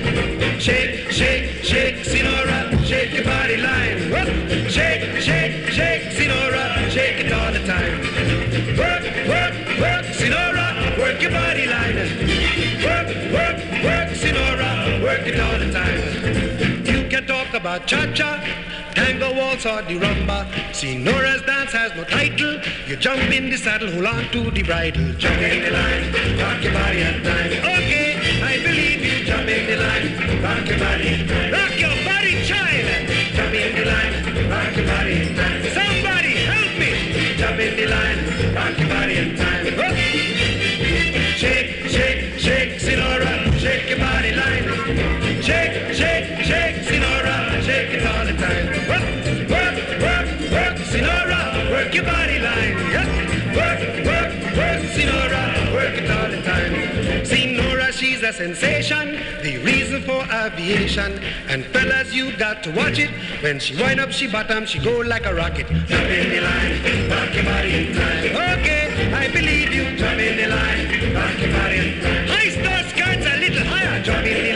shake, 0.64 1.10
shake, 1.10 1.62
shake, 1.62 2.04
senora, 2.06 2.58
shake 2.86 3.12
your 3.12 3.24
body 3.24 3.58
line. 3.58 4.10
Work, 4.10 4.28
shake, 4.70 5.20
shake, 5.20 5.68
shake, 5.68 6.12
senora, 6.12 6.90
shake 6.90 7.20
it 7.20 7.32
all 7.34 7.52
the 7.52 7.62
time. 7.66 8.00
Work, 8.80 9.04
work, 9.28 9.54
work, 9.78 10.04
senora, 10.14 10.66
work 10.98 11.20
your 11.20 11.32
body 11.32 11.66
line. 11.66 11.96
Work, 12.82 13.08
work, 13.36 13.58
work, 13.84 14.08
senora, 14.16 15.00
work 15.04 15.26
it 15.26 15.38
all 15.38 15.58
the 15.58 15.70
time. 15.70 16.86
You 16.86 17.08
can 17.10 17.26
talk 17.26 17.52
about 17.52 17.86
cha-cha 17.86 18.73
tango 18.94 19.34
waltz 19.34 19.66
or 19.66 19.82
the 19.82 19.98
rumba. 19.98 20.46
Senora's 20.72 21.42
dance 21.42 21.72
has 21.72 21.94
no 21.94 22.04
title. 22.04 22.60
You 22.86 22.96
jump 22.96 23.30
in 23.32 23.50
the 23.50 23.56
saddle, 23.56 23.90
hold 23.90 24.06
on 24.06 24.24
to 24.30 24.50
the 24.50 24.62
bridle. 24.62 25.12
Jump 25.14 25.40
in 25.42 25.64
the 25.64 25.70
line, 25.70 26.04
rock 26.38 26.62
your 26.62 26.72
body 26.72 27.02
and 27.02 27.24
time. 27.24 27.52
Okay, 27.74 28.08
I 28.42 28.62
believe 28.62 29.00
you. 29.04 29.24
Jump 29.24 29.48
in 29.48 29.66
the 29.66 29.76
line, 29.76 30.42
rock 30.42 30.66
your 30.68 30.78
body 30.78 31.08
and 31.08 31.28
time. 31.28 31.52
Rock 31.52 31.74
your 31.78 31.96
body, 32.04 32.32
child. 32.46 33.10
Jump 33.36 33.54
in 33.54 33.74
the 33.76 33.84
line, 33.84 34.50
rock 34.50 34.76
your 34.76 34.86
body 34.86 35.14
and 35.22 35.36
time. 35.36 35.60
Somebody 35.74 36.32
help 36.48 36.72
me. 36.78 37.36
Jump 37.36 37.58
in 37.60 37.76
the 37.76 37.86
line. 37.86 38.23
sensation, 58.44 59.06
the 59.42 59.56
reason 59.64 60.02
for 60.02 60.20
aviation. 60.30 61.18
And 61.48 61.64
fellas, 61.72 62.12
you 62.12 62.36
got 62.36 62.62
to 62.64 62.70
watch 62.72 62.98
it. 62.98 63.10
When 63.42 63.58
she 63.58 63.74
wind 63.80 64.00
up, 64.00 64.12
she 64.12 64.26
bottom, 64.26 64.66
she 64.66 64.78
go 64.78 64.98
like 64.98 65.24
a 65.24 65.34
rocket. 65.34 65.66
Jump 65.66 66.10
in 66.18 66.28
the 66.34 66.40
line, 66.48 66.74
rock 67.10 67.34
your 67.34 67.44
body 67.44 67.72
in 67.80 67.94
time. 67.94 68.58
Okay, 68.58 69.12
I 69.14 69.28
believe 69.32 69.72
you. 69.72 69.84
Jump 69.96 70.20
in 70.20 70.36
the 70.36 70.48
line, 70.56 71.14
rock 71.14 71.38
your 71.40 71.52
body 71.56 71.78
in 71.88 72.02
time. 72.02 72.26
High 72.34 72.50
star 72.50 72.80
skirts 72.90 73.26
a 73.32 73.36
little 73.44 73.64
higher. 73.64 74.02
Jump 74.02 74.26
in 74.26 74.44
the 74.44 74.53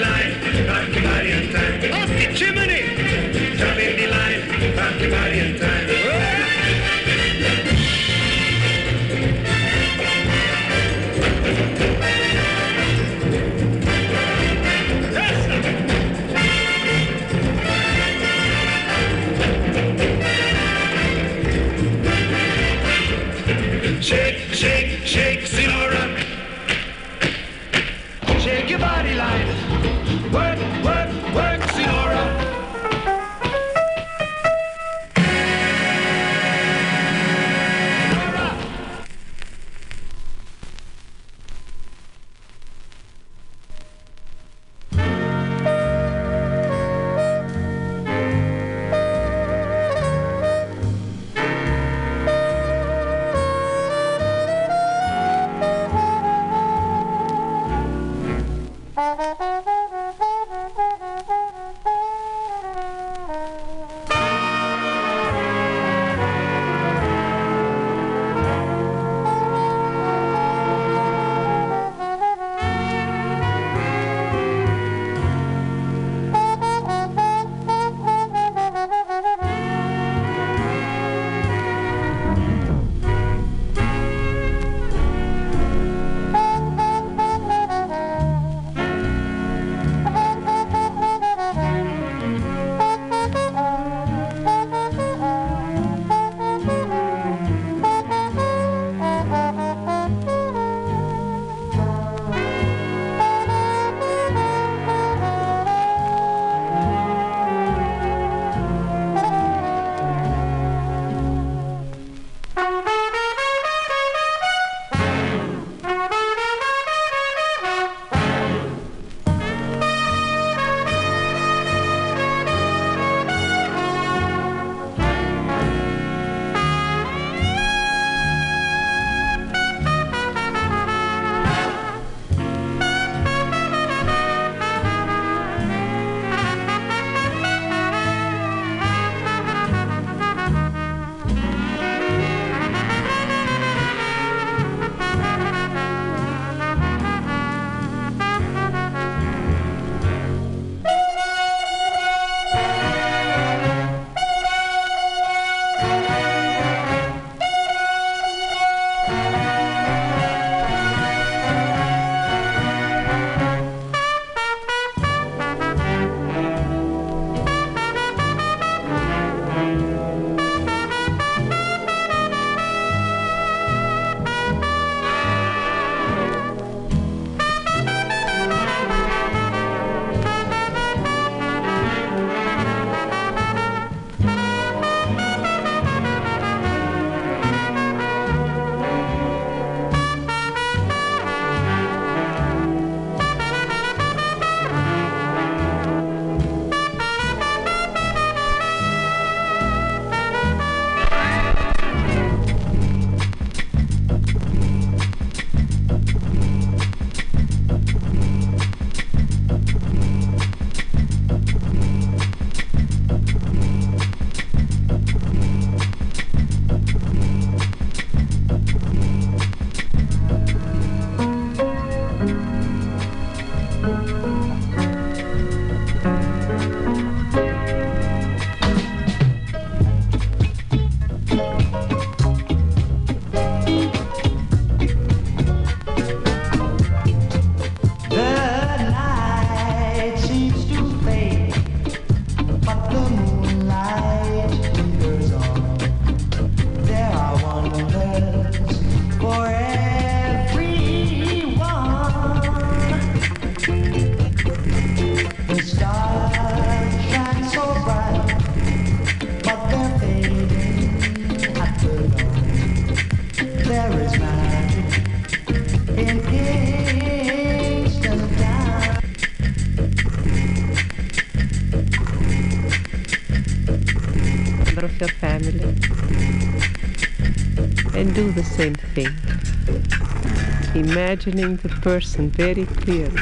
Imagining 281.19 281.57
the 281.57 281.69
person 281.81 282.31
very 282.31 282.65
clearly 282.65 283.19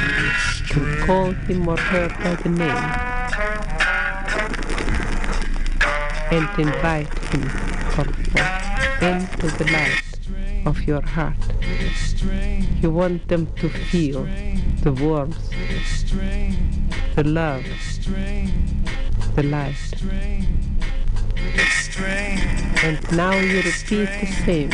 and 0.74 0.98
call 1.06 1.31
him 1.31 1.66
or 1.66 1.78
her 1.78 2.09
by 2.10 2.35
the 2.43 2.51
name 2.51 2.85
and 6.31 6.47
invite 6.59 7.18
him 7.31 7.44
or 7.97 8.05
her 8.05 8.48
into 9.01 9.47
the 9.56 9.64
light 9.73 10.66
of 10.66 10.82
your 10.86 11.01
heart. 11.01 11.39
You 12.82 12.90
want 12.90 13.28
them 13.28 13.47
to 13.60 13.70
feel 13.70 14.28
the 14.82 14.93
warmth, 14.93 15.51
the 17.14 17.24
love, 17.24 17.64
the 19.36 19.43
light. 19.43 19.74
And 22.85 23.16
now 23.16 23.35
you 23.39 23.62
repeat 23.62 24.10
the 24.20 24.27
same. 24.44 24.70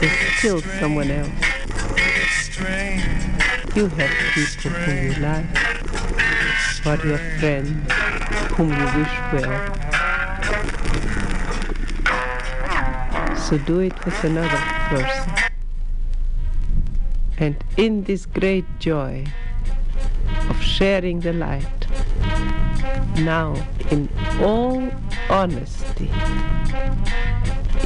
There's 0.00 0.38
still 0.38 0.62
someone 0.80 1.10
else. 1.10 1.41
You 3.74 3.86
have 3.88 4.10
people 4.34 4.70
whom 4.70 4.96
you 5.02 5.14
like, 5.22 5.46
but 6.84 7.02
your 7.04 7.16
friends 7.38 7.90
whom 8.52 8.68
you 8.68 8.84
wish 8.98 9.14
well. 9.32 9.60
So 13.34 13.56
do 13.56 13.78
it 13.80 14.04
with 14.04 14.24
another 14.24 14.58
person. 14.90 15.32
And 17.38 17.56
in 17.78 18.04
this 18.04 18.26
great 18.26 18.66
joy 18.78 19.24
of 20.50 20.62
sharing 20.62 21.20
the 21.20 21.32
light, 21.32 21.86
now 23.20 23.54
in 23.90 24.10
all 24.38 24.92
honesty, 25.30 26.10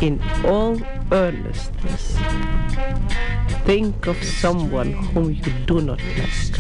in 0.03 0.21
all 0.45 0.81
earnestness, 1.13 1.76
think 3.67 4.07
of 4.07 4.17
someone 4.23 4.93
whom 4.93 5.33
you 5.33 5.53
do 5.67 5.81
not 5.81 6.01
like, 6.17 6.55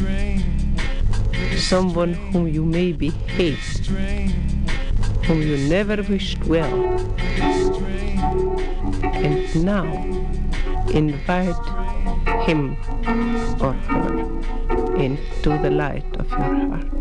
someone 1.57 2.15
whom 2.15 2.49
you 2.49 2.65
maybe 2.65 3.11
hate, 3.11 3.87
whom 5.25 5.41
you 5.41 5.57
never 5.69 6.03
wished 6.03 6.45
well. 6.47 6.75
And 9.05 9.65
now 9.65 9.87
invite 10.91 11.67
him 12.45 12.77
or 13.61 13.73
her 13.73 14.97
into 14.97 15.51
the 15.63 15.71
light 15.71 16.17
of 16.17 16.29
your 16.29 16.55
heart. 16.71 16.93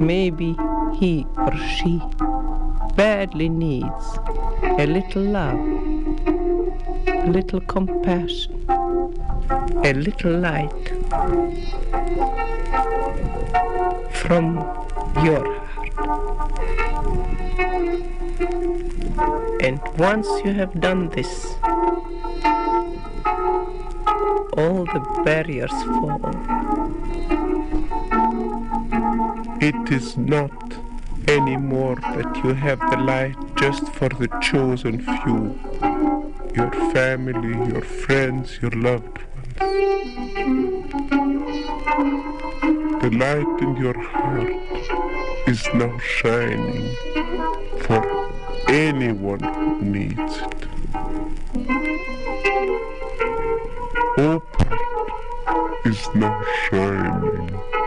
Maybe 0.00 0.56
he 0.98 1.26
or 1.36 1.54
she 1.76 2.00
badly 2.96 3.50
needs 3.50 4.18
a 4.62 4.86
little 4.86 5.22
love, 5.22 5.77
little 7.32 7.60
compassion, 7.60 8.64
a 9.84 9.92
little 9.92 10.38
light 10.38 10.88
from 14.10 14.56
your 15.24 15.44
heart. 15.44 16.38
And 19.60 19.80
once 19.98 20.28
you 20.44 20.52
have 20.52 20.80
done 20.80 21.08
this, 21.10 21.56
all 24.56 24.84
the 24.84 25.22
barriers 25.24 25.70
fall. 25.70 26.20
It 29.60 29.92
is 29.92 30.16
not 30.16 30.52
anymore 31.28 31.96
that 31.96 32.40
you 32.42 32.54
have 32.54 32.78
the 32.90 32.96
light 32.96 33.36
just 33.56 33.88
for 33.88 34.08
the 34.08 34.28
chosen 34.40 35.00
few, 35.00 35.58
your 36.54 36.70
family, 36.92 37.72
your 37.72 37.82
friends, 37.82 38.58
your 38.60 38.70
loved 38.72 39.18
ones. 39.34 39.58
The 43.02 43.10
light 43.12 43.62
in 43.62 43.76
your 43.76 43.98
heart 43.98 44.52
is 45.46 45.66
now 45.74 45.96
shining 45.98 46.94
for 47.82 48.02
anyone 48.68 49.40
who 49.40 49.82
needs 49.82 50.38
it. 50.38 50.68
Opal 54.18 54.78
is 55.84 56.08
now 56.14 56.42
shining 56.70 57.77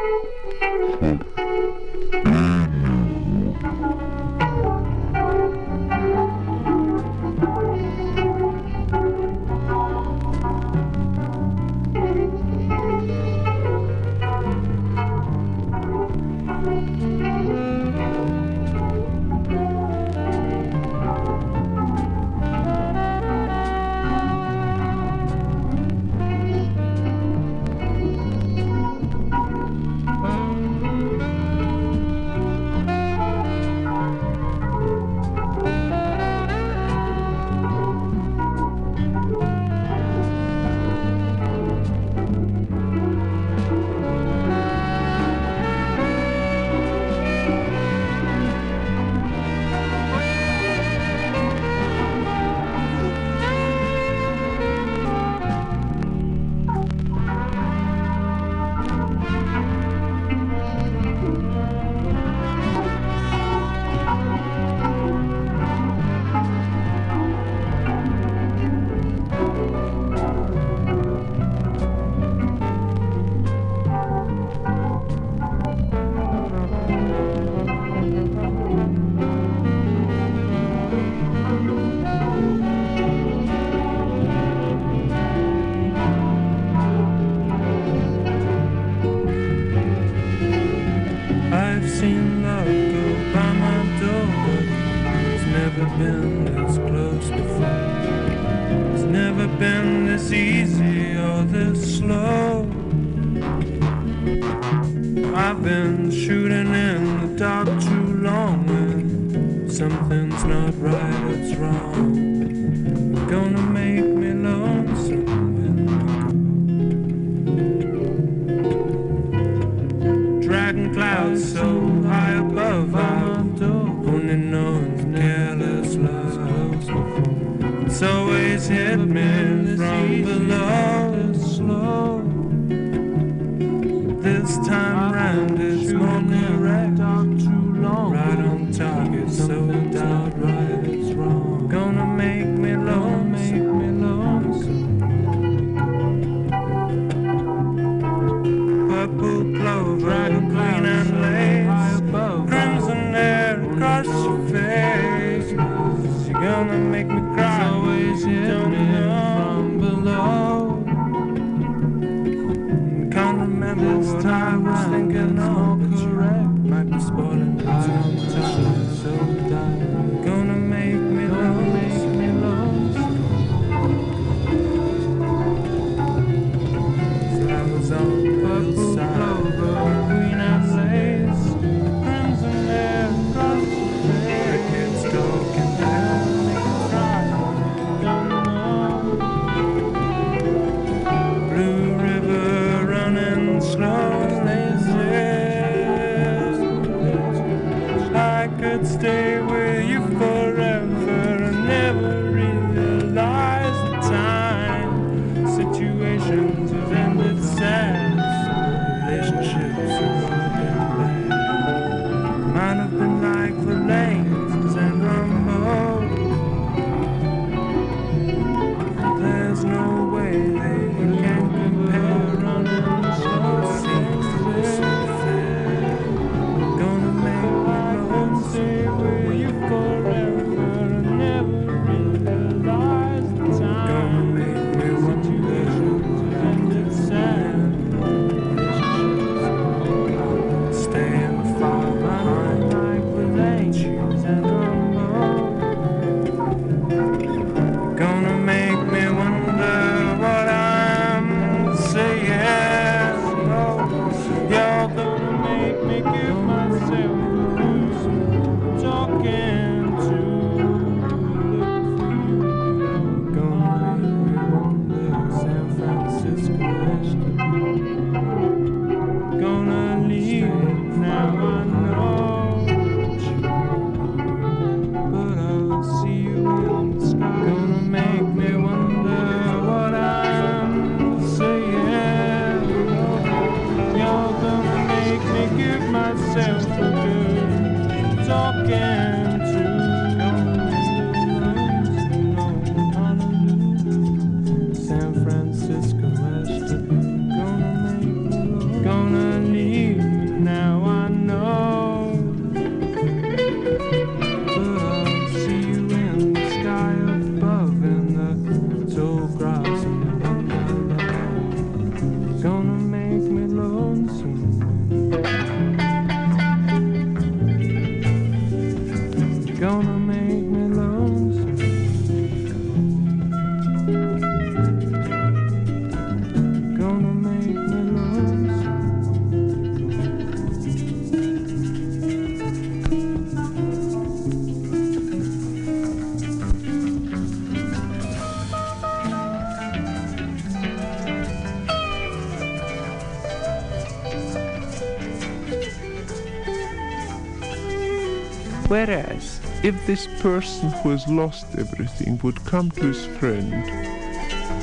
if 349.71 349.87
this 349.87 350.07
person 350.21 350.69
who 350.69 350.89
has 350.89 351.07
lost 351.07 351.45
everything 351.57 352.19
would 352.23 352.43
come 352.43 352.69
to 352.71 352.87
his 352.87 353.05
friend 353.17 353.51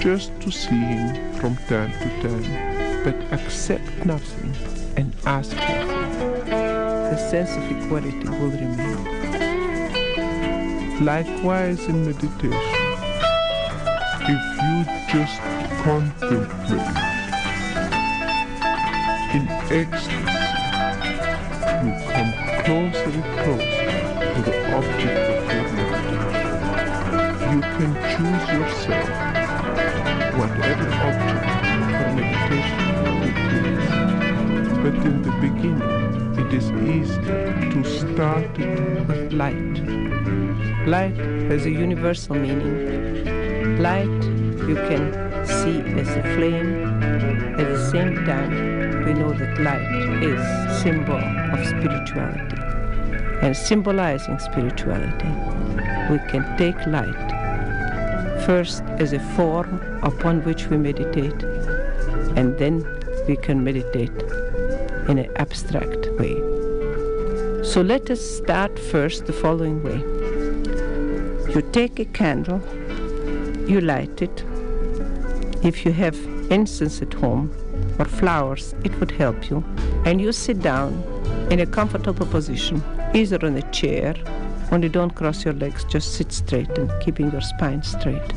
just 0.03 0.39
to 0.43 0.51
see 0.51 0.77
him 0.93 1.33
from 1.41 1.57
time 1.67 1.91
to 2.03 2.09
time, 2.23 3.05
but 3.05 3.17
accept 3.33 3.89
nothing 4.05 4.53
and 4.99 5.15
ask 5.25 5.57
nothing, 5.57 6.45
The 7.11 7.17
sense 7.31 7.57
of 7.57 7.65
equality 7.73 8.29
will 8.29 8.53
remain. 8.65 9.01
likewise 11.03 11.87
in 11.87 12.05
meditation, 12.05 12.53
if 14.35 14.43
you 14.65 14.77
just 15.15 15.41
contemplate 15.85 16.97
in 19.37 19.45
ecstasy, 19.73 20.18
object 24.79 25.25
of 25.31 25.39
meditation. 25.49 26.69
You 27.53 27.61
can 27.77 27.93
choose 28.13 28.47
yourself 28.57 29.09
whatever 30.39 30.89
object 31.09 31.47
for 31.97 32.09
meditation 32.19 32.83
it 33.29 33.39
is. 33.67 33.85
But 34.83 34.97
in 35.09 35.17
the 35.27 35.35
beginning, 35.47 35.95
it 36.43 36.51
is 36.55 36.67
easy 36.95 37.21
to 37.73 37.81
start 37.85 38.59
it 38.59 38.79
with 39.09 39.33
light. 39.33 39.77
Light 40.87 41.17
has 41.51 41.67
a 41.67 41.71
universal 41.71 42.37
meaning. 42.37 43.83
Light 43.83 44.23
you 44.71 44.77
can 44.89 45.05
see 45.45 45.79
as 46.01 46.09
a 46.15 46.23
flame. 46.35 47.03
At 47.59 47.67
the 47.67 47.91
same 47.91 48.15
time, 48.25 48.53
we 49.05 49.13
know 49.13 49.33
that 49.33 49.59
light 49.59 50.23
is 50.23 50.41
symbol 50.83 51.23
of 51.55 51.67
spirituality. 51.67 52.78
And 53.49 53.57
symbolizing 53.57 54.39
spirituality, 54.39 55.33
we 56.11 56.19
can 56.29 56.45
take 56.59 56.77
light 56.87 58.43
first 58.45 58.83
as 58.99 59.15
a 59.15 59.21
form 59.37 59.81
upon 60.03 60.45
which 60.45 60.67
we 60.67 60.77
meditate, 60.77 61.43
and 62.37 62.59
then 62.59 62.85
we 63.27 63.37
can 63.37 63.65
meditate 63.65 64.13
in 65.09 65.17
an 65.17 65.31
abstract 65.37 66.11
way. 66.19 66.35
So 67.65 67.81
let 67.81 68.11
us 68.11 68.21
start 68.21 68.79
first 68.79 69.25
the 69.25 69.33
following 69.33 69.83
way. 69.83 69.97
You 71.55 71.63
take 71.73 71.99
a 72.01 72.05
candle 72.05 72.61
you 73.67 73.81
light 73.81 74.21
it. 74.21 74.45
If 75.65 75.87
you 75.87 75.93
have 75.93 76.17
incense 76.51 77.01
at 77.01 77.15
home 77.15 77.51
or 77.99 78.05
flowers, 78.05 78.75
it 78.85 79.01
would 79.01 79.13
help 79.13 79.49
you. 79.49 79.65
And 80.05 80.21
you 80.21 80.33
sit 80.33 80.61
down 80.61 81.03
in 81.51 81.61
a 81.61 81.67
comfortable 81.67 82.27
position, 82.27 82.83
either 83.15 83.45
on 83.45 83.57
a 83.57 83.63
chair, 83.73 84.15
only 84.71 84.89
don't 84.89 85.15
cross 85.15 85.45
your 85.45 85.55
legs, 85.55 85.85
just 85.85 86.15
sit 86.15 86.31
straight 86.33 86.77
and 86.79 86.91
keeping 87.01 87.31
your 87.31 87.41
spine 87.41 87.83
straight. 87.83 88.33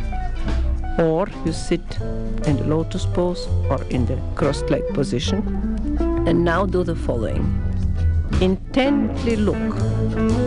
Or 0.98 1.27
you 1.45 1.52
sit 1.52 1.99
in 2.45 2.57
the 2.57 2.65
lotus 2.68 3.06
pose 3.06 3.48
or 3.69 3.81
in 3.89 4.06
the 4.06 4.18
crossed 4.35 4.69
leg 4.69 4.84
position. 4.93 5.39
And 6.27 6.43
now 6.43 6.65
do 6.65 6.84
the 6.84 6.95
following. 6.95 7.43
Intently 8.39 9.35
look 9.35 9.76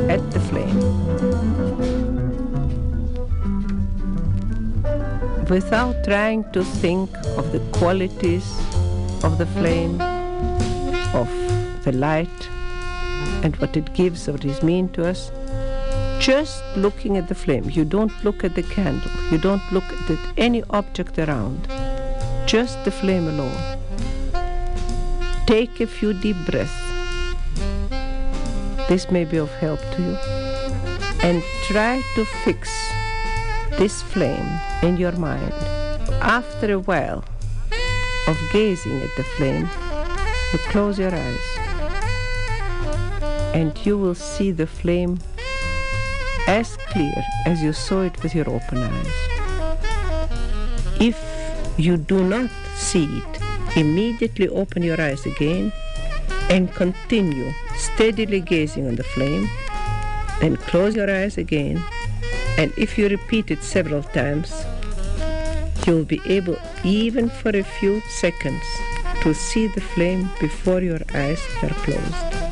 at 0.08 0.30
the 0.30 0.40
flame. 0.40 0.80
Without 5.48 6.02
trying 6.04 6.50
to 6.52 6.64
think 6.64 7.10
of 7.36 7.52
the 7.52 7.60
qualities 7.78 8.46
of 9.22 9.38
the 9.38 9.46
flame, 9.46 10.00
of 11.12 11.28
the 11.84 11.92
light, 11.92 12.48
and 13.44 13.54
what 13.56 13.76
it 13.76 13.92
gives, 13.92 14.26
what 14.26 14.44
it 14.44 14.62
means 14.62 14.90
to 14.92 15.06
us, 15.06 15.30
just 16.18 16.64
looking 16.76 17.18
at 17.18 17.28
the 17.28 17.34
flame. 17.34 17.68
You 17.68 17.84
don't 17.84 18.12
look 18.24 18.42
at 18.42 18.54
the 18.54 18.62
candle. 18.62 19.10
You 19.30 19.38
don't 19.38 19.62
look 19.70 19.84
at 19.84 20.18
any 20.38 20.62
object 20.70 21.18
around. 21.18 21.68
Just 22.46 22.82
the 22.84 22.90
flame 22.90 23.28
alone. 23.28 23.60
Take 25.46 25.80
a 25.80 25.86
few 25.86 26.14
deep 26.14 26.36
breaths. 26.46 26.72
This 28.88 29.10
may 29.10 29.24
be 29.24 29.36
of 29.36 29.50
help 29.50 29.80
to 29.92 30.02
you. 30.02 30.16
And 31.22 31.42
try 31.68 32.02
to 32.14 32.24
fix 32.44 32.70
this 33.78 34.00
flame 34.02 34.48
in 34.82 34.96
your 34.96 35.12
mind. 35.12 35.52
After 36.22 36.72
a 36.72 36.78
while 36.78 37.24
of 38.26 38.38
gazing 38.52 39.02
at 39.02 39.10
the 39.18 39.24
flame, 39.36 39.68
you 40.52 40.58
close 40.70 40.98
your 40.98 41.14
eyes 41.14 41.73
and 43.54 43.86
you 43.86 43.96
will 43.96 44.14
see 44.14 44.50
the 44.50 44.66
flame 44.66 45.18
as 46.46 46.76
clear 46.88 47.14
as 47.46 47.62
you 47.62 47.72
saw 47.72 48.02
it 48.02 48.22
with 48.22 48.34
your 48.34 48.50
open 48.50 48.82
eyes. 48.82 49.14
If 51.00 51.16
you 51.78 51.96
do 51.96 52.22
not 52.22 52.50
see 52.74 53.04
it, 53.04 53.76
immediately 53.76 54.48
open 54.48 54.82
your 54.82 55.00
eyes 55.00 55.24
again 55.24 55.72
and 56.50 56.72
continue 56.74 57.52
steadily 57.76 58.40
gazing 58.40 58.86
on 58.86 58.96
the 58.96 59.04
flame. 59.04 59.48
Then 60.40 60.56
close 60.56 60.96
your 60.96 61.10
eyes 61.10 61.38
again, 61.38 61.82
and 62.58 62.72
if 62.76 62.98
you 62.98 63.08
repeat 63.08 63.50
it 63.50 63.62
several 63.62 64.02
times, 64.02 64.64
you 65.86 65.94
will 65.94 66.04
be 66.04 66.20
able, 66.26 66.58
even 66.82 67.30
for 67.30 67.50
a 67.50 67.62
few 67.62 68.00
seconds, 68.08 68.64
to 69.22 69.32
see 69.32 69.68
the 69.68 69.80
flame 69.80 70.28
before 70.40 70.80
your 70.80 71.00
eyes 71.14 71.40
are 71.62 71.74
closed. 71.84 72.43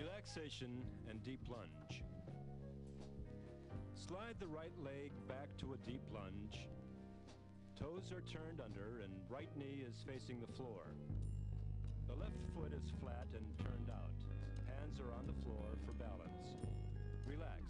Relaxation 0.00 0.80
and 1.08 1.22
deep 1.24 1.40
lunge. 1.48 2.02
Slide 3.92 4.36
the 4.40 4.46
right 4.46 4.72
leg 4.80 5.12
back 5.28 5.48
to 5.60 5.74
a 5.74 5.78
deep 5.84 6.02
lunge. 6.12 6.64
Toes 7.78 8.08
are 8.12 8.24
turned 8.24 8.64
under 8.64 9.04
and 9.04 9.12
right 9.28 9.50
knee 9.56 9.84
is 9.84 10.00
facing 10.08 10.40
the 10.40 10.52
floor. 10.56 10.96
The 12.08 12.16
left 12.16 12.40
foot 12.56 12.72
is 12.72 12.88
flat 13.00 13.28
and 13.36 13.44
turned 13.60 13.92
out. 13.92 14.16
Hands 14.80 14.96
are 15.00 15.12
on 15.12 15.28
the 15.28 15.36
floor 15.44 15.68
for 15.84 15.92
balance. 15.92 16.56
Relax. 17.28 17.60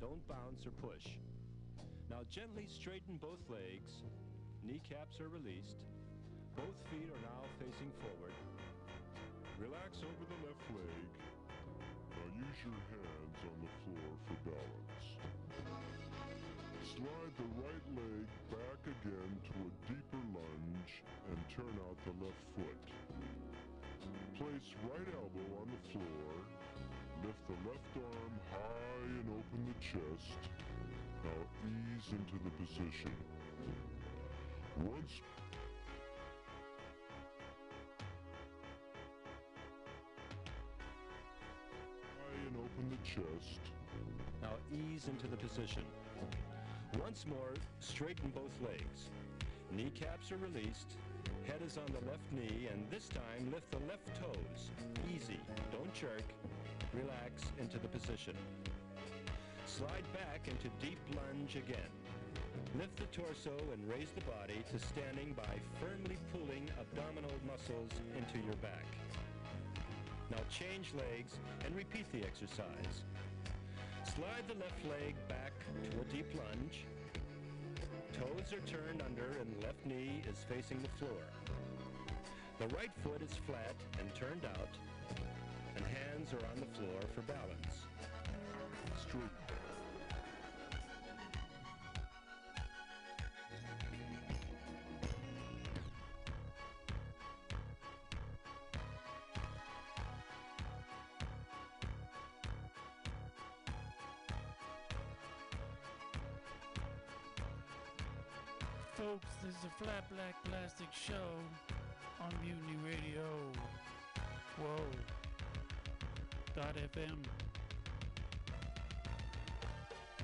Don't 0.00 0.24
bounce 0.28 0.64
or 0.64 0.72
push. 0.80 1.20
Now 2.08 2.24
gently 2.30 2.68
straighten 2.72 3.20
both 3.20 3.44
legs. 3.48 4.00
Kneecaps 4.64 5.20
are 5.20 5.28
released. 5.28 5.84
Both 6.56 6.76
feet 6.88 7.08
are 7.12 7.24
now 7.24 7.44
facing 7.60 7.92
forward. 8.00 8.34
Relax 9.60 10.00
over 10.00 10.24
the 10.24 10.40
left 10.48 10.64
leg. 10.72 11.19
Your 12.50 12.74
hands 12.74 13.40
on 13.46 13.58
the 13.62 13.72
floor 13.86 14.10
for 14.26 14.50
balance. 14.50 15.06
Slide 16.82 17.34
the 17.38 17.48
right 17.62 17.86
leg 17.94 18.26
back 18.50 18.82
again 18.90 19.32
to 19.46 19.54
a 19.64 19.70
deeper 19.86 20.22
lunge 20.34 20.92
and 21.30 21.38
turn 21.54 21.72
out 21.86 21.96
the 22.04 22.12
left 22.18 22.42
foot. 22.58 22.84
Place 24.34 24.68
right 24.82 25.08
elbow 25.14 25.48
on 25.62 25.68
the 25.70 25.82
floor. 25.94 26.30
Lift 27.22 27.42
the 27.46 27.58
left 27.70 27.94
arm 27.96 28.34
high 28.50 29.08
and 29.08 29.30
open 29.30 29.60
the 29.70 29.78
chest. 29.80 30.42
Now 31.22 31.40
ease 31.70 32.10
into 32.10 32.34
the 32.44 32.50
position. 32.66 33.14
Once 34.84 35.22
and 42.50 42.64
open 42.64 42.90
the 42.90 43.02
chest. 43.06 43.60
Now 44.42 44.54
ease 44.72 45.08
into 45.08 45.26
the 45.26 45.36
position. 45.36 45.84
Once 47.00 47.24
more, 47.28 47.54
straighten 47.78 48.30
both 48.30 48.52
legs. 48.66 49.10
Kneecaps 49.72 50.32
are 50.32 50.38
released. 50.38 50.98
Head 51.46 51.60
is 51.64 51.78
on 51.78 51.86
the 51.86 52.10
left 52.10 52.26
knee, 52.32 52.68
and 52.72 52.90
this 52.90 53.08
time 53.08 53.52
lift 53.52 53.70
the 53.70 53.78
left 53.86 54.08
toes. 54.20 54.70
Easy, 55.14 55.38
don't 55.70 55.92
jerk. 55.94 56.24
Relax 56.92 57.44
into 57.60 57.78
the 57.78 57.88
position. 57.88 58.34
Slide 59.66 60.06
back 60.12 60.48
into 60.48 60.68
deep 60.84 60.98
lunge 61.14 61.54
again. 61.54 61.90
Lift 62.78 62.96
the 62.96 63.06
torso 63.14 63.54
and 63.72 63.88
raise 63.88 64.10
the 64.10 64.26
body 64.26 64.62
to 64.72 64.78
standing 64.78 65.34
by 65.36 65.54
firmly 65.78 66.18
pulling 66.32 66.68
abdominal 66.80 67.32
muscles 67.46 67.90
into 68.16 68.44
your 68.44 68.56
back. 68.56 68.86
Now 70.30 70.38
change 70.48 70.92
legs 70.94 71.38
and 71.66 71.74
repeat 71.74 72.10
the 72.12 72.24
exercise. 72.24 73.02
Slide 74.04 74.46
the 74.46 74.54
left 74.54 74.84
leg 74.84 75.14
back 75.28 75.52
to 75.90 76.00
a 76.00 76.04
deep 76.04 76.32
lunge. 76.34 76.84
Toes 78.12 78.52
are 78.52 78.66
turned 78.66 79.02
under 79.02 79.26
and 79.40 79.62
left 79.62 79.84
knee 79.84 80.22
is 80.28 80.44
facing 80.48 80.80
the 80.82 81.04
floor. 81.04 81.22
The 82.58 82.68
right 82.76 82.90
foot 83.02 83.22
is 83.22 83.34
flat 83.46 83.74
and 83.98 84.14
turned 84.14 84.44
out, 84.44 84.68
and 85.76 85.84
hands 85.84 86.32
are 86.32 86.46
on 86.52 86.60
the 86.60 86.78
floor 86.78 87.00
for 87.14 87.22
balance. 87.22 87.86
Straight. 89.00 89.59
Is 109.60 109.66
a 109.66 109.84
Flat 109.84 110.04
Black 110.08 110.34
Plastic 110.44 110.88
Show 110.92 111.28
on 112.22 112.32
Mutiny 112.42 112.78
Radio. 112.84 113.26
Whoa. 114.56 114.84
Dot 116.56 116.74
FM. 116.76 117.18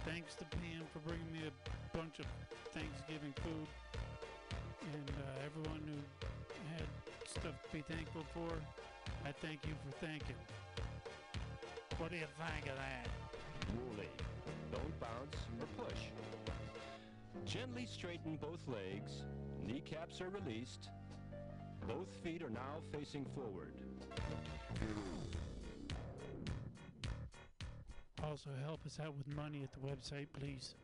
Thanks 0.06 0.34
to 0.36 0.44
Pam 0.44 0.84
for 0.92 1.00
bringing 1.00 1.30
me 1.32 1.40
a 1.48 1.96
bunch 1.96 2.18
of 2.18 2.26
Thanksgiving 2.72 3.34
food. 3.42 3.68
And 4.94 5.10
uh, 5.10 5.44
everyone 5.44 5.82
who 5.84 6.00
had 6.76 6.86
stuff 7.28 7.60
to 7.62 7.76
be 7.76 7.82
thankful 7.82 8.24
for, 8.32 8.52
I 9.26 9.32
thank 9.32 9.60
you 9.66 9.74
for 9.84 10.06
thanking. 10.06 10.36
What 11.98 12.10
do 12.10 12.16
you 12.16 12.26
think 12.38 12.70
of 12.70 12.76
that? 12.76 13.08
Woolly. 13.74 14.08
Don't 14.72 15.00
bounce 15.00 15.36
or 15.60 15.84
push. 15.84 16.45
Gently 17.46 17.86
straighten 17.86 18.36
both 18.36 18.58
legs. 18.66 19.22
Kneecaps 19.64 20.20
are 20.20 20.30
released. 20.30 20.88
Both 21.86 22.08
feet 22.24 22.42
are 22.42 22.50
now 22.50 22.80
facing 22.92 23.24
forward. 23.24 23.72
Also, 28.24 28.50
help 28.64 28.84
us 28.84 28.98
out 29.00 29.14
with 29.16 29.28
money 29.36 29.62
at 29.62 29.70
the 29.72 29.78
website, 29.78 30.26
please. 30.32 30.74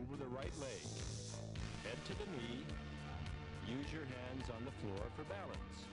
Over 0.00 0.16
the 0.16 0.30
right 0.34 0.52
leg. 0.58 0.80
Head 1.84 1.98
to 2.06 2.12
the 2.14 2.30
knee. 2.32 2.64
Use 3.68 3.92
your 3.92 4.04
hands 4.04 4.48
on 4.56 4.64
the 4.64 4.72
floor 4.80 5.06
for 5.16 5.24
balance. 5.24 5.91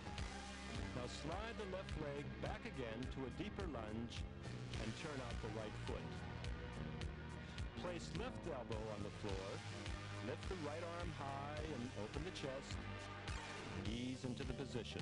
Slide 1.10 1.56
the 1.58 1.70
left 1.76 1.94
leg 2.06 2.24
back 2.42 2.62
again 2.62 3.00
to 3.18 3.20
a 3.26 3.32
deeper 3.42 3.66
lunge 3.74 4.14
and 4.84 4.90
turn 5.02 5.18
out 5.26 5.36
the 5.42 5.50
right 5.58 5.74
foot. 5.90 6.10
Place 7.82 8.06
left 8.22 8.38
elbow 8.46 8.82
on 8.94 9.02
the 9.02 9.14
floor. 9.26 9.50
Lift 10.28 10.46
the 10.50 10.60
right 10.70 10.84
arm 11.00 11.10
high 11.18 11.66
and 11.66 11.90
open 12.06 12.22
the 12.24 12.36
chest. 12.38 12.78
Ease 13.90 14.24
into 14.24 14.46
the 14.46 14.54
position. 14.54 15.02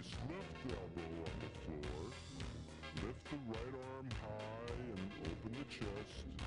Place 0.00 0.14
left 0.30 0.78
elbow 0.78 1.12
on 1.26 1.36
the 1.40 1.50
floor. 1.60 2.10
Lift 3.04 3.24
the 3.30 3.36
right 3.48 3.74
arm 3.92 4.08
high 4.22 4.72
and 4.96 5.10
open 5.26 5.52
the 5.52 5.64
chest. 5.68 6.39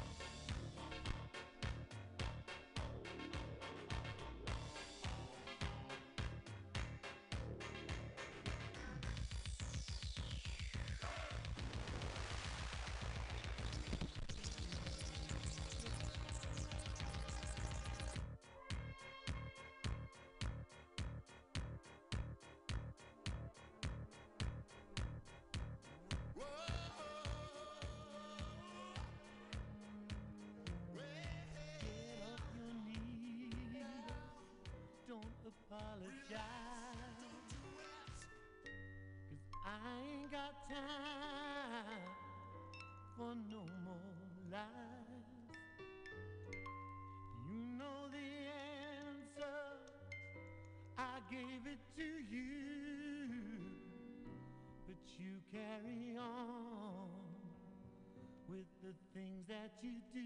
apologize. 35.73 36.39
Cause 39.29 39.45
I 39.65 39.69
ain't 40.05 40.31
got 40.31 40.53
time 40.69 42.13
for 43.17 43.33
no 43.49 43.63
more 43.85 44.21
lies. 44.51 45.57
You 47.49 47.59
know 47.77 48.09
the 48.11 48.29
answer, 48.99 49.57
I 50.97 51.19
gave 51.31 51.65
it 51.65 51.81
to 51.97 52.03
you. 52.03 53.29
But 54.87 54.97
you 55.17 55.33
carry 55.51 56.17
on 56.17 57.09
with 58.49 58.67
the 58.83 58.93
things 59.13 59.47
that 59.47 59.71
you 59.81 59.93
do. 60.13 60.21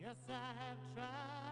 Yes, 0.00 0.16
I 0.28 0.32
have 0.32 0.94
tried. 0.94 1.47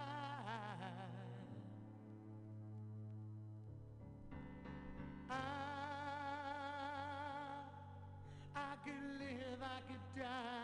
die. 10.16 10.55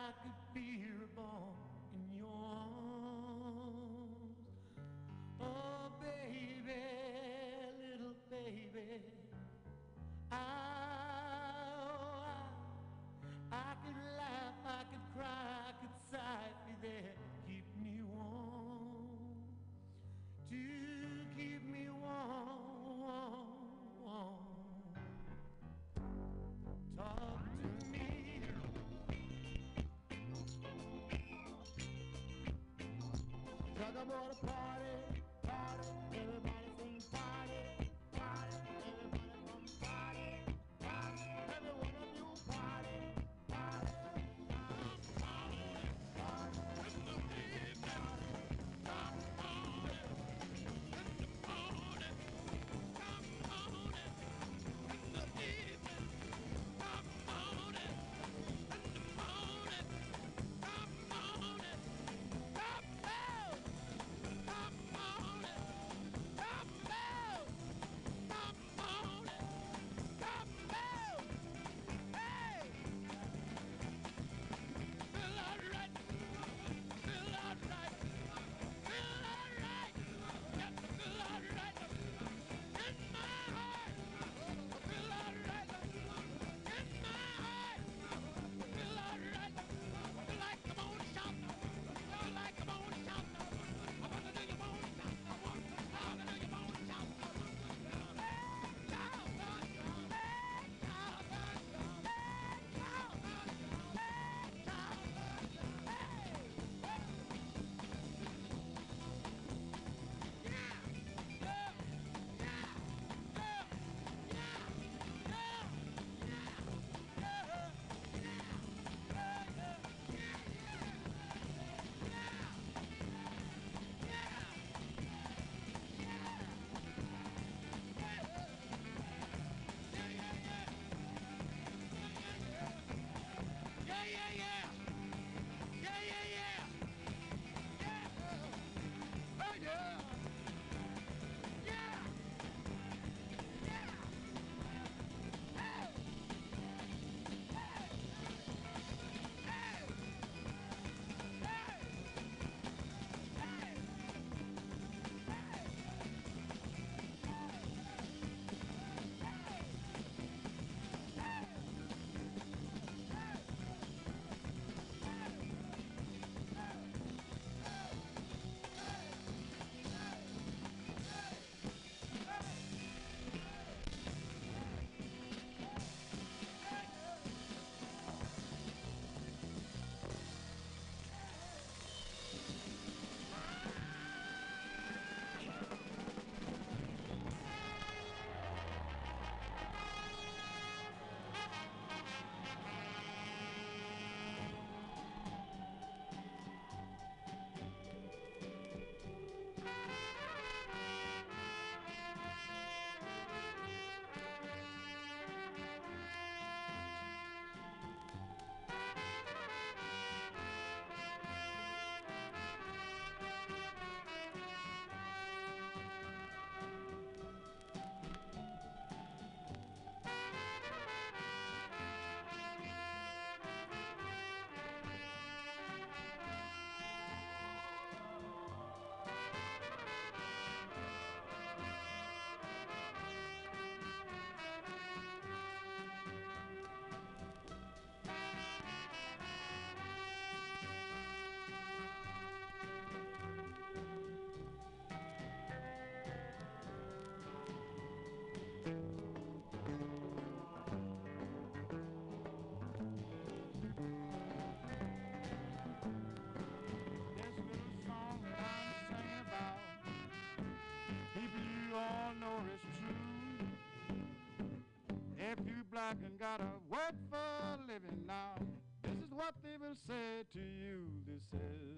black 265.73 265.97
and 266.05 266.19
gotta 266.21 266.45
work 266.71 266.93
for 267.09 267.17
a 267.17 267.57
living 267.67 268.05
now. 268.07 268.37
This 268.83 268.93
is 268.93 269.11
what 269.11 269.33
they 269.43 269.57
will 269.57 269.75
say 269.75 270.21
to 270.35 270.39
you. 270.39 270.85
This 271.09 271.25
is 271.33 271.72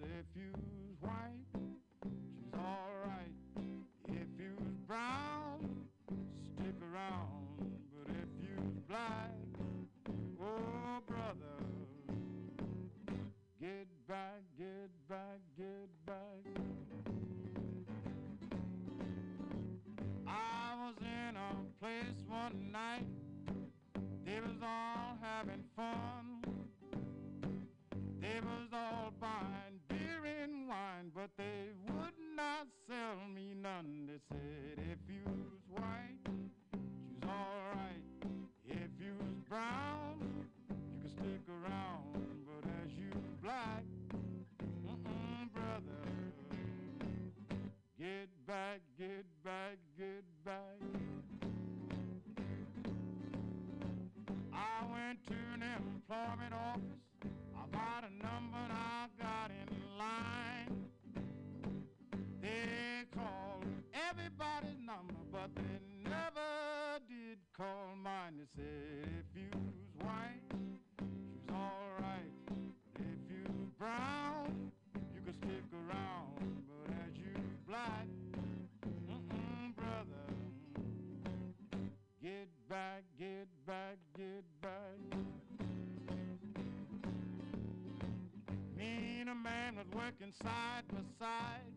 working 90.04 90.32
side 90.42 90.84
by 90.92 91.00
side. 91.18 91.73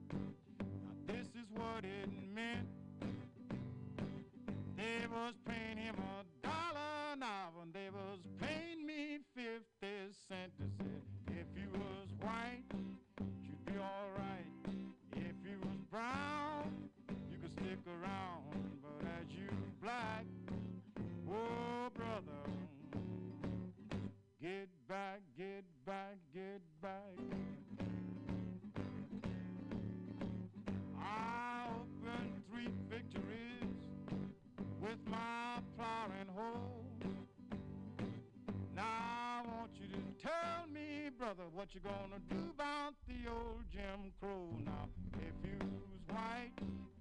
what 41.57 41.73
you 41.73 41.79
gonna 41.79 42.21
do 42.29 42.51
about 42.53 42.93
the 43.07 43.31
old 43.31 43.63
Jim 43.73 44.11
Crow 44.21 44.47
now? 44.63 44.87
If 45.15 45.49
you 45.49 45.57
was 45.57 46.15
white, 46.15 46.51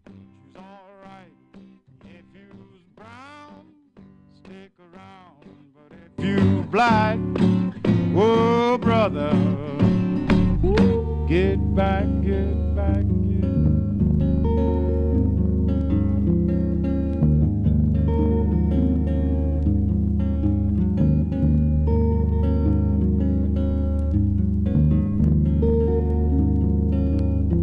she's 0.06 0.56
alright. 0.56 1.36
If 2.06 2.24
you 2.32 2.48
was 2.56 2.80
brown, 2.96 3.66
stick 4.34 4.72
around. 4.80 5.44
But 5.74 5.98
if 6.06 6.24
you 6.24 6.62
black, 6.70 7.18
oh 8.16 8.78
brother, 8.78 9.30
get 11.28 11.58
back. 11.74 12.15